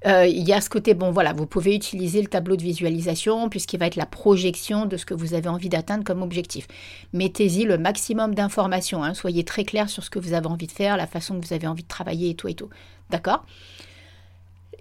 Euh, 0.04 0.26
il 0.26 0.46
y 0.46 0.52
a 0.52 0.60
ce 0.60 0.68
côté, 0.68 0.94
bon 0.94 1.10
voilà, 1.10 1.32
vous 1.32 1.46
pouvez 1.46 1.74
utiliser 1.74 2.20
le 2.20 2.28
tableau 2.28 2.56
de 2.56 2.62
visualisation 2.62 3.48
puisqu'il 3.48 3.78
va 3.78 3.86
être 3.86 3.96
la 3.96 4.06
projection 4.06 4.86
de 4.86 4.96
ce 4.96 5.06
que 5.06 5.14
vous 5.14 5.34
avez 5.34 5.48
envie 5.48 5.68
d'atteindre 5.68 6.04
comme 6.04 6.22
objectif. 6.22 6.68
Mettez-y 7.12 7.64
le 7.64 7.78
maximum 7.78 8.34
d'informations, 8.34 9.02
hein. 9.02 9.14
soyez 9.14 9.44
très 9.44 9.64
clair 9.64 9.88
sur 9.88 10.04
ce 10.04 10.10
que 10.10 10.18
vous 10.18 10.32
avez 10.34 10.46
envie 10.46 10.66
de 10.66 10.72
faire, 10.72 10.96
la 10.96 11.06
façon 11.06 11.40
que 11.40 11.46
vous 11.46 11.54
avez 11.54 11.66
envie 11.66 11.82
de 11.82 11.88
travailler 11.88 12.30
et 12.30 12.34
tout 12.34 12.48
et 12.48 12.54
tout. 12.54 12.68
D'accord? 13.10 13.44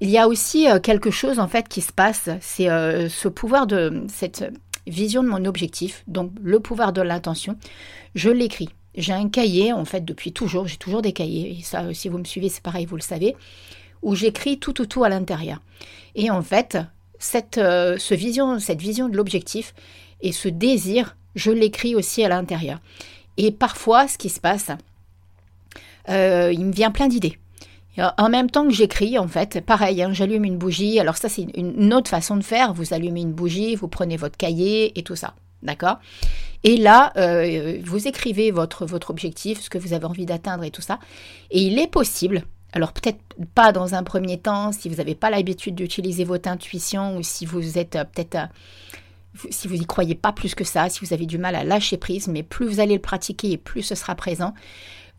Il 0.01 0.09
y 0.09 0.17
a 0.17 0.27
aussi 0.27 0.69
euh, 0.69 0.79
quelque 0.79 1.11
chose 1.11 1.39
en 1.39 1.47
fait 1.47 1.69
qui 1.69 1.81
se 1.81 1.93
passe, 1.93 2.29
c'est 2.41 2.69
euh, 2.69 3.07
ce 3.07 3.29
pouvoir 3.29 3.65
de 3.67 4.03
cette 4.09 4.45
vision 4.87 5.23
de 5.23 5.29
mon 5.29 5.45
objectif, 5.45 6.03
donc 6.07 6.31
le 6.43 6.59
pouvoir 6.59 6.91
de 6.93 7.01
l'intention. 7.01 7.57
Je 8.13 8.29
l'écris. 8.29 8.69
J'ai 8.97 9.13
un 9.13 9.27
cahier, 9.27 9.73
en 9.73 9.83
fait, 9.83 10.05
depuis 10.05 10.31
toujours, 10.31 10.67
j'ai 10.67 10.77
toujours 10.77 11.01
des 11.01 11.11
cahiers, 11.11 11.57
et 11.59 11.63
ça, 11.63 11.93
si 11.93 12.07
vous 12.07 12.17
me 12.17 12.23
suivez, 12.23 12.47
c'est 12.47 12.63
pareil, 12.63 12.85
vous 12.85 12.95
le 12.95 13.01
savez 13.01 13.35
où 14.05 14.15
j'écris 14.15 14.59
tout, 14.59 14.71
tout, 14.71 14.85
tout 14.85 15.03
à 15.03 15.09
l'intérieur. 15.09 15.61
Et 16.13 16.29
en 16.29 16.41
fait, 16.41 16.77
cette, 17.19 17.57
euh, 17.57 17.97
vision, 18.11 18.59
cette 18.59 18.79
vision 18.79 19.09
de 19.09 19.17
l'objectif 19.17 19.73
et 20.21 20.31
ce 20.31 20.47
désir, 20.47 21.17
je 21.33 21.51
l'écris 21.51 21.95
aussi 21.95 22.23
à 22.23 22.29
l'intérieur. 22.29 22.79
Et 23.37 23.51
parfois, 23.51 24.07
ce 24.07 24.17
qui 24.17 24.29
se 24.29 24.39
passe, 24.39 24.69
euh, 26.07 26.51
il 26.53 26.65
me 26.65 26.71
vient 26.71 26.91
plein 26.91 27.07
d'idées. 27.07 27.37
En 28.17 28.29
même 28.29 28.51
temps 28.51 28.65
que 28.65 28.73
j'écris, 28.73 29.17
en 29.17 29.27
fait, 29.27 29.61
pareil, 29.61 30.03
hein, 30.03 30.11
j'allume 30.11 30.43
une 30.43 30.57
bougie. 30.57 30.99
Alors 30.99 31.15
ça, 31.15 31.29
c'est 31.29 31.47
une 31.55 31.93
autre 31.93 32.09
façon 32.09 32.35
de 32.35 32.43
faire. 32.43 32.73
Vous 32.73 32.93
allumez 32.93 33.21
une 33.21 33.31
bougie, 33.31 33.75
vous 33.75 33.87
prenez 33.87 34.17
votre 34.17 34.37
cahier 34.37 34.97
et 34.99 35.01
tout 35.01 35.15
ça. 35.15 35.33
D'accord? 35.63 35.97
Et 36.63 36.75
là, 36.77 37.13
euh, 37.15 37.79
vous 37.83 38.07
écrivez 38.07 38.51
votre 38.51 39.09
objectif, 39.09 39.61
ce 39.61 39.69
que 39.69 39.77
vous 39.77 39.93
avez 39.93 40.05
envie 40.05 40.25
d'atteindre 40.25 40.65
et 40.65 40.71
tout 40.71 40.81
ça. 40.81 40.99
Et 41.51 41.61
il 41.61 41.79
est 41.79 41.87
possible, 41.87 42.43
alors 42.75 42.91
peut-être 42.91 43.19
pas 43.55 43.71
dans 43.71 43.95
un 43.95 44.03
premier 44.03 44.37
temps 44.37 44.71
si 44.71 44.89
vous 44.89 44.95
n'avez 44.95 45.15
pas 45.15 45.29
l'habitude 45.29 45.75
d'utiliser 45.75 46.25
votre 46.25 46.49
intuition 46.49 47.17
ou 47.17 47.23
si 47.23 47.45
vous 47.45 47.77
êtes 47.77 47.95
euh, 47.95 48.03
peut-être 48.03 48.49
si 49.49 49.67
vous 49.67 49.75
n'y 49.75 49.85
croyez 49.85 50.15
pas 50.15 50.31
plus 50.31 50.55
que 50.55 50.63
ça, 50.63 50.89
si 50.89 51.03
vous 51.03 51.13
avez 51.13 51.25
du 51.25 51.37
mal 51.37 51.55
à 51.55 51.63
lâcher 51.63 51.97
prise, 51.97 52.27
mais 52.27 52.43
plus 52.43 52.67
vous 52.67 52.79
allez 52.79 52.95
le 52.95 53.01
pratiquer 53.01 53.51
et 53.51 53.57
plus 53.57 53.81
ce 53.81 53.95
sera 53.95 54.15
présent, 54.15 54.53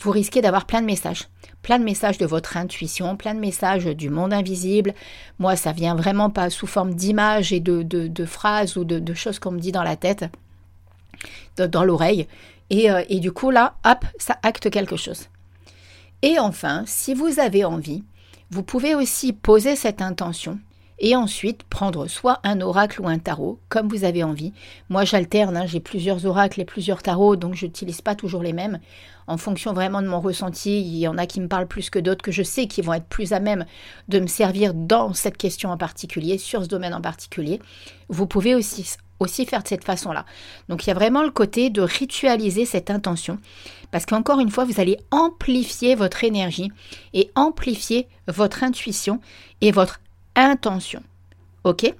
vous 0.00 0.10
risquez 0.10 0.40
d'avoir 0.40 0.66
plein 0.66 0.80
de 0.80 0.86
messages. 0.86 1.28
Plein 1.62 1.78
de 1.78 1.84
messages 1.84 2.18
de 2.18 2.26
votre 2.26 2.56
intuition, 2.56 3.16
plein 3.16 3.34
de 3.34 3.40
messages 3.40 3.84
du 3.84 4.08
monde 4.08 4.32
invisible. 4.32 4.94
Moi, 5.38 5.56
ça 5.56 5.72
vient 5.72 5.94
vraiment 5.94 6.30
pas 6.30 6.48
sous 6.48 6.66
forme 6.66 6.94
d'images 6.94 7.52
et 7.52 7.60
de, 7.60 8.24
phrases 8.24 8.76
ou 8.76 8.84
de, 8.84 9.14
choses 9.14 9.38
qu'on 9.38 9.52
me 9.52 9.60
dit 9.60 9.72
dans 9.72 9.82
la 9.82 9.96
tête, 9.96 10.24
dans 11.56 11.84
l'oreille. 11.84 12.26
Et, 12.70 12.90
euh, 12.90 13.02
et 13.08 13.20
du 13.20 13.32
coup, 13.32 13.50
là, 13.50 13.76
hop, 13.84 14.04
ça 14.18 14.38
acte 14.42 14.70
quelque 14.70 14.96
chose. 14.96 15.28
Et 16.22 16.38
enfin, 16.38 16.84
si 16.86 17.14
vous 17.14 17.40
avez 17.40 17.64
envie, 17.64 18.04
vous 18.50 18.62
pouvez 18.62 18.94
aussi 18.94 19.32
poser 19.32 19.76
cette 19.76 20.00
intention 20.00 20.58
et 20.98 21.14
ensuite 21.14 21.62
prendre 21.64 22.06
soit 22.06 22.40
un 22.42 22.60
oracle 22.60 23.02
ou 23.02 23.08
un 23.08 23.18
tarot, 23.18 23.60
comme 23.68 23.88
vous 23.88 24.04
avez 24.04 24.24
envie. 24.24 24.52
Moi, 24.88 25.04
j'alterne, 25.04 25.56
hein, 25.56 25.66
j'ai 25.66 25.80
plusieurs 25.80 26.24
oracles 26.24 26.60
et 26.60 26.64
plusieurs 26.64 27.02
tarots, 27.02 27.36
donc 27.36 27.54
je 27.54 27.66
n'utilise 27.66 28.00
pas 28.00 28.14
toujours 28.14 28.42
les 28.42 28.54
mêmes. 28.54 28.80
En 29.26 29.36
fonction 29.36 29.72
vraiment 29.72 30.00
de 30.00 30.06
mon 30.06 30.20
ressenti, 30.20 30.80
il 30.80 30.96
y 30.96 31.08
en 31.08 31.18
a 31.18 31.26
qui 31.26 31.40
me 31.40 31.48
parlent 31.48 31.66
plus 31.66 31.90
que 31.90 31.98
d'autres, 31.98 32.22
que 32.22 32.32
je 32.32 32.42
sais 32.42 32.66
qui 32.66 32.80
vont 32.80 32.94
être 32.94 33.08
plus 33.08 33.32
à 33.32 33.40
même 33.40 33.66
de 34.08 34.20
me 34.20 34.26
servir 34.26 34.72
dans 34.72 35.12
cette 35.12 35.36
question 35.36 35.70
en 35.70 35.76
particulier, 35.76 36.38
sur 36.38 36.62
ce 36.62 36.68
domaine 36.68 36.94
en 36.94 37.02
particulier. 37.02 37.60
Vous 38.08 38.26
pouvez 38.26 38.54
aussi, 38.54 38.96
aussi 39.20 39.46
faire 39.46 39.62
de 39.62 39.68
cette 39.68 39.84
façon-là. 39.84 40.24
Donc 40.68 40.84
il 40.84 40.88
y 40.88 40.90
a 40.90 40.94
vraiment 40.94 41.22
le 41.22 41.30
côté 41.30 41.70
de 41.70 41.82
ritualiser 41.82 42.64
cette 42.66 42.90
intention, 42.90 43.38
parce 43.90 44.06
qu'encore 44.06 44.40
une 44.40 44.50
fois, 44.50 44.64
vous 44.64 44.80
allez 44.80 44.98
amplifier 45.10 45.94
votre 45.94 46.24
énergie 46.24 46.70
et 47.14 47.30
amplifier 47.34 48.08
votre 48.28 48.62
intuition 48.62 49.20
et 49.60 49.72
votre 49.72 50.00
intention. 50.34 51.02
OK? 51.64 51.92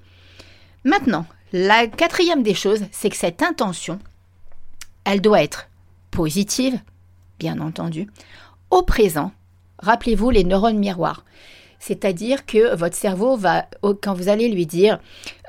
Maintenant, 0.85 1.27
la 1.53 1.87
quatrième 1.87 2.43
des 2.43 2.55
choses, 2.55 2.85
c'est 2.93 3.11
que 3.11 3.17
cette 3.17 3.43
intention, 3.43 3.99
elle 5.05 5.21
doit 5.21 5.43
être 5.43 5.69
positive, 6.11 6.79
bien 7.39 7.61
entendu, 7.61 8.09
au 8.71 8.83
présent. 8.83 9.33
Rappelez-vous 9.79 10.31
les 10.31 10.45
neurones 10.45 10.79
miroirs. 10.79 11.25
C'est-à-dire 11.79 12.47
que 12.47 12.75
votre 12.75 12.97
cerveau 12.97 13.37
va, 13.37 13.67
quand 14.03 14.15
vous 14.15 14.29
allez 14.29 14.49
lui 14.49 14.67
dire, 14.67 14.99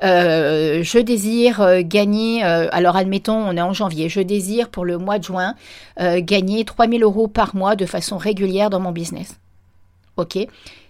euh, 0.02 0.82
je 0.82 0.98
désire 0.98 1.60
euh, 1.60 1.80
gagner, 1.82 2.44
euh, 2.44 2.68
alors 2.70 2.96
admettons, 2.96 3.36
on 3.36 3.56
est 3.56 3.62
en 3.62 3.72
janvier, 3.72 4.08
je 4.08 4.20
désire 4.20 4.68
pour 4.68 4.84
le 4.84 4.98
mois 4.98 5.18
de 5.18 5.24
juin 5.24 5.54
gagner 5.98 6.64
3000 6.64 7.02
euros 7.02 7.26
par 7.26 7.56
mois 7.56 7.74
de 7.74 7.86
façon 7.86 8.18
régulière 8.18 8.70
dans 8.70 8.78
mon 8.78 8.92
business. 8.92 9.40
OK? 10.16 10.38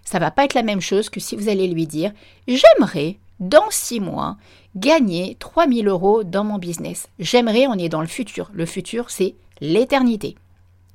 Ça 0.04 0.18
va 0.18 0.30
pas 0.30 0.44
être 0.44 0.54
la 0.54 0.62
même 0.62 0.80
chose 0.80 1.08
que 1.08 1.20
si 1.20 1.36
vous 1.36 1.48
allez 1.48 1.66
lui 1.68 1.86
dire 1.86 2.12
J'aimerais, 2.46 3.16
dans 3.40 3.70
six 3.70 4.00
mois, 4.00 4.36
gagner 4.76 5.36
3000 5.38 5.88
euros 5.88 6.24
dans 6.24 6.44
mon 6.44 6.58
business. 6.58 7.08
J'aimerais, 7.18 7.66
on 7.66 7.74
est 7.74 7.88
dans 7.88 8.00
le 8.00 8.06
futur. 8.06 8.50
Le 8.52 8.66
futur, 8.66 9.10
c'est 9.10 9.34
l'éternité. 9.60 10.36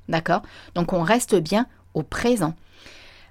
D'accord? 0.08 0.42
Donc 0.74 0.92
on 0.92 1.02
reste 1.02 1.34
bien 1.34 1.66
au 1.94 2.02
présent. 2.02 2.54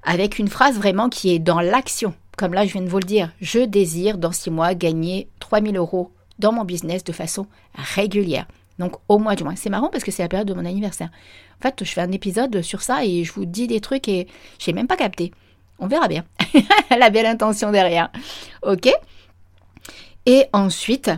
Avec 0.05 0.39
une 0.39 0.49
phrase 0.49 0.77
vraiment 0.77 1.09
qui 1.09 1.33
est 1.33 1.39
dans 1.39 1.61
l'action. 1.61 2.13
Comme 2.37 2.53
là, 2.53 2.65
je 2.65 2.73
viens 2.73 2.81
de 2.81 2.89
vous 2.89 2.99
le 2.99 3.05
dire. 3.05 3.31
Je 3.41 3.59
désire, 3.59 4.17
dans 4.17 4.31
six 4.31 4.49
mois, 4.49 4.73
gagner 4.73 5.29
3000 5.39 5.77
euros 5.77 6.11
dans 6.39 6.51
mon 6.51 6.65
business 6.65 7.03
de 7.03 7.11
façon 7.13 7.47
régulière. 7.75 8.47
Donc 8.79 8.95
au 9.07 9.19
mois 9.19 9.35
de 9.35 9.39
juin. 9.39 9.55
C'est 9.55 9.69
marrant 9.69 9.89
parce 9.89 10.03
que 10.03 10.11
c'est 10.11 10.23
la 10.23 10.29
période 10.29 10.47
de 10.47 10.53
mon 10.53 10.65
anniversaire. 10.65 11.09
En 11.59 11.61
fait, 11.61 11.83
je 11.83 11.91
fais 11.91 12.01
un 12.01 12.11
épisode 12.11 12.61
sur 12.61 12.81
ça 12.81 13.05
et 13.05 13.23
je 13.23 13.31
vous 13.33 13.45
dis 13.45 13.67
des 13.67 13.79
trucs 13.79 14.07
et 14.07 14.27
je 14.59 14.69
n'ai 14.69 14.75
même 14.75 14.87
pas 14.87 14.97
capté. 14.97 15.31
On 15.79 15.87
verra 15.87 16.07
bien. 16.07 16.25
la 16.97 17.09
belle 17.09 17.25
intention 17.25 17.71
derrière. 17.71 18.09
OK 18.63 18.89
Et 20.25 20.45
ensuite, 20.53 21.11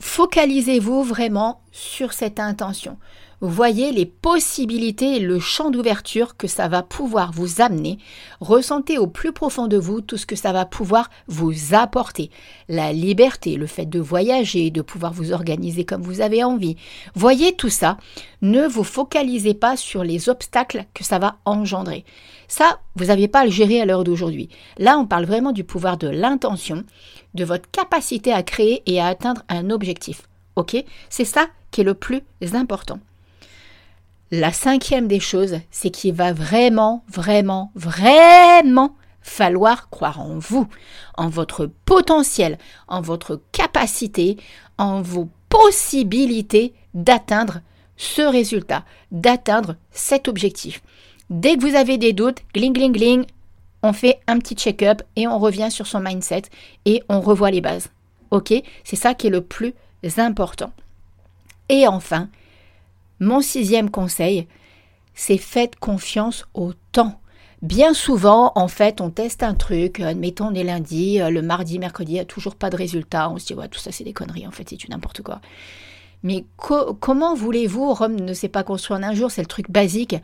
focalisez-vous 0.00 1.02
vraiment 1.02 1.60
sur 1.72 2.12
cette 2.12 2.40
intention 2.40 2.98
voyez 3.40 3.92
les 3.92 4.06
possibilités 4.06 5.16
et 5.16 5.20
le 5.20 5.38
champ 5.38 5.70
d'ouverture 5.70 6.36
que 6.36 6.46
ça 6.46 6.68
va 6.68 6.82
pouvoir 6.82 7.32
vous 7.32 7.60
amener. 7.60 7.98
Ressentez 8.40 8.98
au 8.98 9.06
plus 9.06 9.32
profond 9.32 9.66
de 9.66 9.76
vous 9.76 10.00
tout 10.00 10.16
ce 10.16 10.26
que 10.26 10.36
ça 10.36 10.52
va 10.52 10.64
pouvoir 10.64 11.10
vous 11.26 11.74
apporter. 11.74 12.30
La 12.68 12.92
liberté, 12.92 13.56
le 13.56 13.66
fait 13.66 13.86
de 13.86 14.00
voyager, 14.00 14.70
de 14.70 14.82
pouvoir 14.82 15.12
vous 15.12 15.32
organiser 15.32 15.84
comme 15.84 16.02
vous 16.02 16.20
avez 16.20 16.44
envie. 16.44 16.76
Voyez 17.14 17.54
tout 17.54 17.70
ça. 17.70 17.96
Ne 18.42 18.66
vous 18.66 18.84
focalisez 18.84 19.54
pas 19.54 19.76
sur 19.76 20.04
les 20.04 20.28
obstacles 20.28 20.84
que 20.94 21.04
ça 21.04 21.18
va 21.18 21.36
engendrer. 21.44 22.04
Ça, 22.48 22.78
vous 22.96 23.06
n'avez 23.06 23.28
pas 23.28 23.40
à 23.40 23.44
le 23.46 23.50
gérer 23.50 23.80
à 23.80 23.86
l'heure 23.86 24.04
d'aujourd'hui. 24.04 24.48
Là, 24.78 24.98
on 24.98 25.06
parle 25.06 25.24
vraiment 25.24 25.52
du 25.52 25.64
pouvoir 25.64 25.96
de 25.96 26.08
l'intention, 26.08 26.84
de 27.34 27.44
votre 27.44 27.70
capacité 27.70 28.32
à 28.32 28.42
créer 28.42 28.82
et 28.86 29.00
à 29.00 29.06
atteindre 29.06 29.42
un 29.48 29.70
objectif. 29.70 30.22
OK? 30.56 30.76
C'est 31.08 31.24
ça 31.24 31.46
qui 31.70 31.80
est 31.80 31.84
le 31.84 31.94
plus 31.94 32.22
important. 32.52 33.00
La 34.36 34.52
cinquième 34.52 35.06
des 35.06 35.20
choses, 35.20 35.60
c'est 35.70 35.90
qu'il 35.90 36.12
va 36.12 36.32
vraiment, 36.32 37.04
vraiment, 37.06 37.70
vraiment 37.76 38.96
falloir 39.20 39.90
croire 39.90 40.20
en 40.20 40.40
vous, 40.40 40.66
en 41.16 41.28
votre 41.28 41.70
potentiel, 41.84 42.58
en 42.88 43.00
votre 43.00 43.40
capacité, 43.52 44.36
en 44.76 45.02
vos 45.02 45.28
possibilités 45.48 46.74
d'atteindre 46.94 47.60
ce 47.96 48.22
résultat, 48.22 48.84
d'atteindre 49.12 49.76
cet 49.92 50.26
objectif. 50.26 50.82
Dès 51.30 51.54
que 51.56 51.60
vous 51.60 51.76
avez 51.76 51.96
des 51.96 52.12
doutes, 52.12 52.42
gling, 52.54 52.72
gling, 52.72 52.92
gling, 52.92 53.26
on 53.84 53.92
fait 53.92 54.18
un 54.26 54.40
petit 54.40 54.56
check-up 54.56 55.02
et 55.14 55.28
on 55.28 55.38
revient 55.38 55.70
sur 55.70 55.86
son 55.86 56.00
mindset 56.00 56.42
et 56.86 57.04
on 57.08 57.20
revoit 57.20 57.52
les 57.52 57.60
bases. 57.60 57.90
OK? 58.32 58.52
C'est 58.82 58.96
ça 58.96 59.14
qui 59.14 59.28
est 59.28 59.30
le 59.30 59.42
plus 59.42 59.74
important. 60.16 60.72
Et 61.68 61.86
enfin, 61.86 62.28
mon 63.24 63.40
sixième 63.40 63.90
conseil, 63.90 64.46
c'est 65.14 65.38
faites 65.38 65.76
confiance 65.76 66.46
au 66.54 66.72
temps. 66.92 67.20
Bien 67.62 67.94
souvent, 67.94 68.52
en 68.54 68.68
fait, 68.68 69.00
on 69.00 69.08
teste 69.08 69.42
un 69.42 69.54
truc, 69.54 70.00
admettons, 70.00 70.48
on 70.48 70.54
est 70.54 70.64
lundi, 70.64 71.20
euh, 71.20 71.30
le 71.30 71.40
mardi, 71.40 71.78
mercredi, 71.78 72.12
il 72.12 72.14
n'y 72.16 72.20
a 72.20 72.26
toujours 72.26 72.56
pas 72.56 72.68
de 72.68 72.76
résultat. 72.76 73.30
On 73.30 73.38
se 73.38 73.46
dit, 73.46 73.54
ouais, 73.54 73.68
tout 73.68 73.78
ça, 73.78 73.90
c'est 73.90 74.04
des 74.04 74.12
conneries, 74.12 74.46
en 74.46 74.50
fait, 74.50 74.68
c'est 74.68 74.76
du 74.76 74.88
n'importe 74.88 75.22
quoi. 75.22 75.40
Mais 76.22 76.44
comment 76.58 77.34
voulez-vous 77.34 77.92
Rome 77.92 78.16
ne 78.16 78.32
s'est 78.32 78.48
pas 78.48 78.62
construit 78.62 78.96
en 78.96 79.02
un 79.02 79.14
jour, 79.14 79.30
c'est 79.30 79.42
le 79.42 79.46
truc 79.46 79.70
basique. 79.70 80.16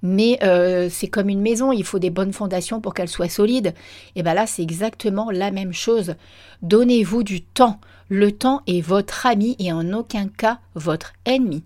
Mais 0.00 0.38
euh, 0.42 0.88
c'est 0.88 1.08
comme 1.08 1.28
une 1.28 1.40
maison, 1.40 1.72
il 1.72 1.84
faut 1.84 1.98
des 1.98 2.10
bonnes 2.10 2.32
fondations 2.32 2.80
pour 2.80 2.94
qu'elle 2.94 3.08
soit 3.08 3.28
solide. 3.28 3.74
Et 4.14 4.22
bien 4.22 4.34
là, 4.34 4.46
c'est 4.46 4.62
exactement 4.62 5.30
la 5.30 5.50
même 5.50 5.72
chose. 5.72 6.14
Donnez-vous 6.62 7.24
du 7.24 7.42
temps. 7.42 7.80
Le 8.08 8.30
temps 8.30 8.62
est 8.68 8.80
votre 8.80 9.26
ami 9.26 9.56
et 9.58 9.72
en 9.72 9.92
aucun 9.92 10.28
cas 10.28 10.58
votre 10.74 11.12
ennemi. 11.24 11.64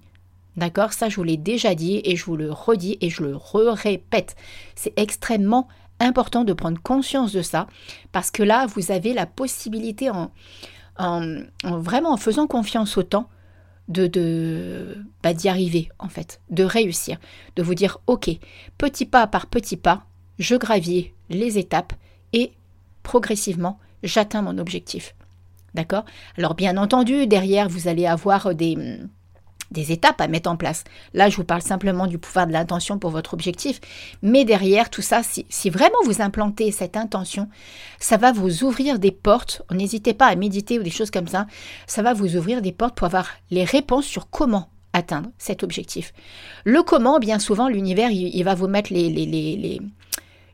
D'accord? 0.56 0.92
Ça, 0.92 1.08
je 1.08 1.16
vous 1.16 1.22
l'ai 1.22 1.36
déjà 1.36 1.74
dit 1.74 2.00
et 2.04 2.16
je 2.16 2.24
vous 2.24 2.36
le 2.36 2.50
redis 2.50 2.96
et 3.00 3.10
je 3.10 3.22
le 3.22 3.36
répète. 3.36 4.36
C'est 4.74 4.98
extrêmement 4.98 5.68
important 6.00 6.44
de 6.44 6.52
prendre 6.52 6.80
conscience 6.80 7.32
de 7.32 7.42
ça 7.42 7.66
parce 8.12 8.30
que 8.30 8.42
là, 8.42 8.66
vous 8.66 8.90
avez 8.90 9.12
la 9.12 9.26
possibilité 9.26 10.10
en, 10.10 10.30
en, 10.98 11.42
vraiment 11.64 12.12
en 12.12 12.16
faisant 12.16 12.46
confiance 12.46 12.96
au 12.96 13.02
temps 13.02 13.28
de, 13.88 14.06
de 14.06 14.96
bah, 15.22 15.34
d'y 15.34 15.48
arriver 15.48 15.90
en 15.98 16.08
fait, 16.08 16.40
de 16.50 16.64
réussir, 16.64 17.18
de 17.54 17.62
vous 17.62 17.74
dire 17.74 17.98
ok, 18.06 18.30
petit 18.78 19.06
pas 19.06 19.26
par 19.26 19.46
petit 19.46 19.76
pas, 19.76 20.04
je 20.38 20.56
gravis 20.56 21.12
les 21.30 21.58
étapes 21.58 21.92
et 22.32 22.52
progressivement 23.02 23.78
j'atteins 24.02 24.42
mon 24.42 24.58
objectif. 24.58 25.14
D'accord? 25.74 26.04
Alors 26.38 26.54
bien 26.54 26.76
entendu, 26.78 27.26
derrière 27.26 27.68
vous 27.68 27.86
allez 27.88 28.06
avoir 28.06 28.54
des 28.54 28.98
des 29.70 29.92
étapes 29.92 30.20
à 30.20 30.28
mettre 30.28 30.50
en 30.50 30.56
place. 30.56 30.84
Là, 31.14 31.28
je 31.28 31.36
vous 31.36 31.44
parle 31.44 31.62
simplement 31.62 32.06
du 32.06 32.18
pouvoir 32.18 32.46
de 32.46 32.52
l'intention 32.52 32.98
pour 32.98 33.10
votre 33.10 33.34
objectif, 33.34 33.80
mais 34.22 34.44
derrière 34.44 34.90
tout 34.90 35.02
ça, 35.02 35.22
si, 35.22 35.70
vraiment 35.70 35.98
vous 36.04 36.22
implantez 36.22 36.70
cette 36.70 36.96
intention, 36.96 37.48
ça 37.98 38.16
va 38.16 38.32
vous 38.32 38.64
ouvrir 38.64 38.98
des 38.98 39.10
portes. 39.10 39.62
N'hésitez 39.70 40.14
pas 40.14 40.26
à 40.26 40.36
méditer 40.36 40.78
ou 40.78 40.82
des 40.82 40.90
choses 40.90 41.10
comme 41.10 41.28
ça. 41.28 41.46
Ça 41.86 42.02
va 42.02 42.12
vous 42.12 42.36
ouvrir 42.36 42.62
des 42.62 42.72
portes 42.72 42.94
pour 42.94 43.06
avoir 43.06 43.28
les 43.50 43.64
réponses 43.64 44.06
sur 44.06 44.30
comment 44.30 44.68
atteindre 44.92 45.30
cet 45.38 45.62
objectif. 45.62 46.12
Le 46.64 46.82
comment, 46.82 47.18
bien 47.18 47.38
souvent, 47.38 47.68
l'univers, 47.68 48.10
il, 48.10 48.42
va 48.44 48.54
vous 48.54 48.68
mettre 48.68 48.92
les, 48.92 49.10
les, 49.10 49.26
les, 49.26 49.80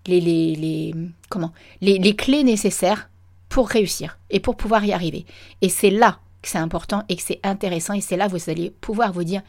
les, 0.07 0.21
les 0.21 0.95
comment, 1.29 1.53
les 1.81 2.17
clés 2.17 2.43
nécessaires 2.43 3.09
pour 3.49 3.69
réussir 3.69 4.19
et 4.31 4.41
pour 4.41 4.57
pouvoir 4.57 4.85
y 4.85 4.93
arriver. 4.93 5.27
Et 5.61 5.69
c'est 5.69 5.91
là 5.91 6.19
que 6.43 6.49
c'est 6.49 6.59
important 6.59 7.05
et 7.09 7.17
que 7.17 7.23
c'est 7.23 7.41
intéressant. 7.43 7.95
Et 7.95 8.01
c'est 8.01 8.17
là 8.17 8.27
que 8.27 8.33
vous 8.33 8.51
allez 8.51 8.71
pouvoir 8.71 9.13
vous 9.13 9.25
dire 9.25 9.43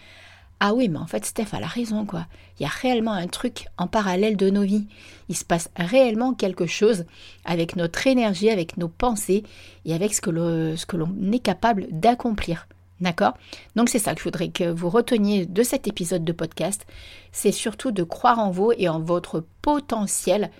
Ah 0.59 0.73
oui, 0.73 0.89
mais 0.89 0.99
en 0.99 1.07
fait, 1.07 1.25
Steph 1.25 1.53
a 1.53 1.59
la 1.59 1.67
raison, 1.67 2.05
quoi. 2.05 2.27
Il 2.59 2.63
y 2.63 2.65
a 2.65 2.69
réellement 2.69 3.13
un 3.13 3.27
truc 3.27 3.65
en 3.77 3.87
parallèle 3.87 4.37
de 4.37 4.49
nos 4.49 4.63
vies. 4.63 4.87
Il 5.29 5.35
se 5.35 5.45
passe 5.45 5.69
réellement 5.75 6.33
quelque 6.33 6.65
chose 6.65 7.05
avec 7.45 7.75
notre 7.75 8.05
énergie, 8.07 8.49
avec 8.49 8.77
nos 8.77 8.89
pensées 8.89 9.43
et 9.85 9.93
avec 9.93 10.13
ce 10.13 10.21
que 10.21 10.29
l'on 10.29 11.31
est 11.31 11.39
capable 11.39 11.87
d'accomplir. 11.91 12.67
D'accord? 13.01 13.33
Donc 13.75 13.89
c'est 13.89 13.99
ça 13.99 14.13
que 14.13 14.19
je 14.19 14.23
voudrais 14.23 14.49
que 14.49 14.63
vous 14.63 14.89
reteniez 14.89 15.45
de 15.45 15.63
cet 15.63 15.87
épisode 15.87 16.23
de 16.23 16.31
podcast. 16.31 16.85
C'est 17.33 17.51
surtout 17.51 17.91
de 17.91 18.03
croire 18.03 18.39
en 18.39 18.49
vous 18.49 18.71
et 18.77 18.87
en 18.87 19.01
votre 19.01 19.43
potentiel 19.61 20.51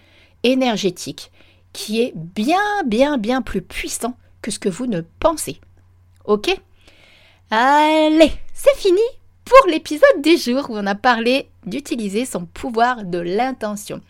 énergétique 0.44 1.32
qui 1.72 2.02
est 2.02 2.14
bien, 2.16 2.84
bien, 2.86 3.18
bien 3.18 3.42
plus 3.42 3.62
puissant 3.62 4.16
que 4.42 4.52
ce 4.52 4.60
que 4.60 4.70
vous 4.70 4.88
ne 4.88 5.02
pensez. 5.20 5.62
Ok 6.26 6.56
Allez, 7.52 8.32
c'est 8.54 8.76
fini 8.78 9.02
pour 9.46 9.70
l'épisode 9.70 10.22
du 10.24 10.38
jour 10.38 10.70
où 10.70 10.78
on 10.78 10.88
a 10.88 10.96
parlé 10.96 11.50
d'utiliser 11.66 12.26
son 12.26 12.46
pouvoir 12.46 13.04
de 13.04 13.20
l'intention. 13.20 14.02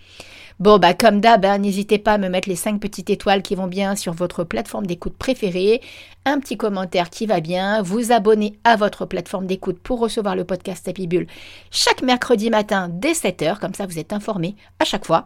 Bon, 0.60 0.78
bah 0.78 0.94
comme 0.94 1.20
d'hab, 1.20 1.44
hein, 1.44 1.58
n'hésitez 1.58 1.98
pas 1.98 2.14
à 2.14 2.18
me 2.20 2.30
mettre 2.30 2.48
les 2.48 2.56
5 2.56 2.80
petites 2.80 3.10
étoiles 3.10 3.42
qui 3.42 3.56
vont 3.56 3.68
bien 3.68 3.96
sur 3.96 4.14
votre 4.14 4.44
plateforme 4.44 4.86
d'écoute 4.86 5.18
préférée, 5.18 5.82
un 6.26 6.40
petit 6.40 6.56
commentaire 6.56 7.10
qui 7.10 7.26
va 7.26 7.40
bien, 7.40 7.82
vous 7.82 8.12
abonner 8.12 8.58
à 8.64 8.76
votre 8.76 9.06
plateforme 9.06 9.48
d'écoute 9.48 9.80
pour 9.80 10.00
recevoir 10.00 10.36
le 10.36 10.46
podcast 10.46 10.88
Happy 10.88 11.08
Bull 11.08 11.26
chaque 11.72 12.04
mercredi 12.04 12.52
matin 12.52 12.90
dès 12.92 13.14
7h, 13.14 13.60
comme 13.60 13.74
ça 13.74 13.88
vous 13.88 13.98
êtes 13.98 14.14
informé 14.14 14.56
à 14.80 14.86
chaque 14.86 15.06
fois. 15.06 15.26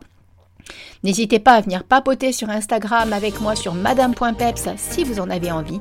N'hésitez 1.03 1.39
pas 1.39 1.53
à 1.53 1.61
venir 1.61 1.83
papoter 1.83 2.31
sur 2.31 2.49
Instagram 2.49 3.13
avec 3.13 3.39
moi 3.41 3.55
sur 3.55 3.73
madame.peps 3.73 4.69
si 4.77 5.03
vous 5.03 5.19
en 5.19 5.29
avez 5.29 5.51
envie. 5.51 5.79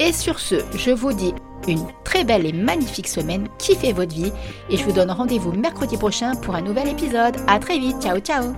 Et 0.00 0.12
sur 0.12 0.38
ce, 0.38 0.56
je 0.76 0.90
vous 0.90 1.12
dis 1.12 1.34
une 1.68 1.86
très 2.04 2.24
belle 2.24 2.46
et 2.46 2.52
magnifique 2.52 3.08
semaine, 3.08 3.48
kiffez 3.58 3.92
votre 3.92 4.14
vie 4.14 4.32
et 4.70 4.76
je 4.76 4.84
vous 4.84 4.92
donne 4.92 5.10
rendez-vous 5.10 5.52
mercredi 5.52 5.96
prochain 5.96 6.34
pour 6.36 6.54
un 6.54 6.62
nouvel 6.62 6.88
épisode. 6.88 7.36
À 7.46 7.58
très 7.58 7.78
vite, 7.78 8.00
ciao 8.00 8.18
ciao 8.20 8.54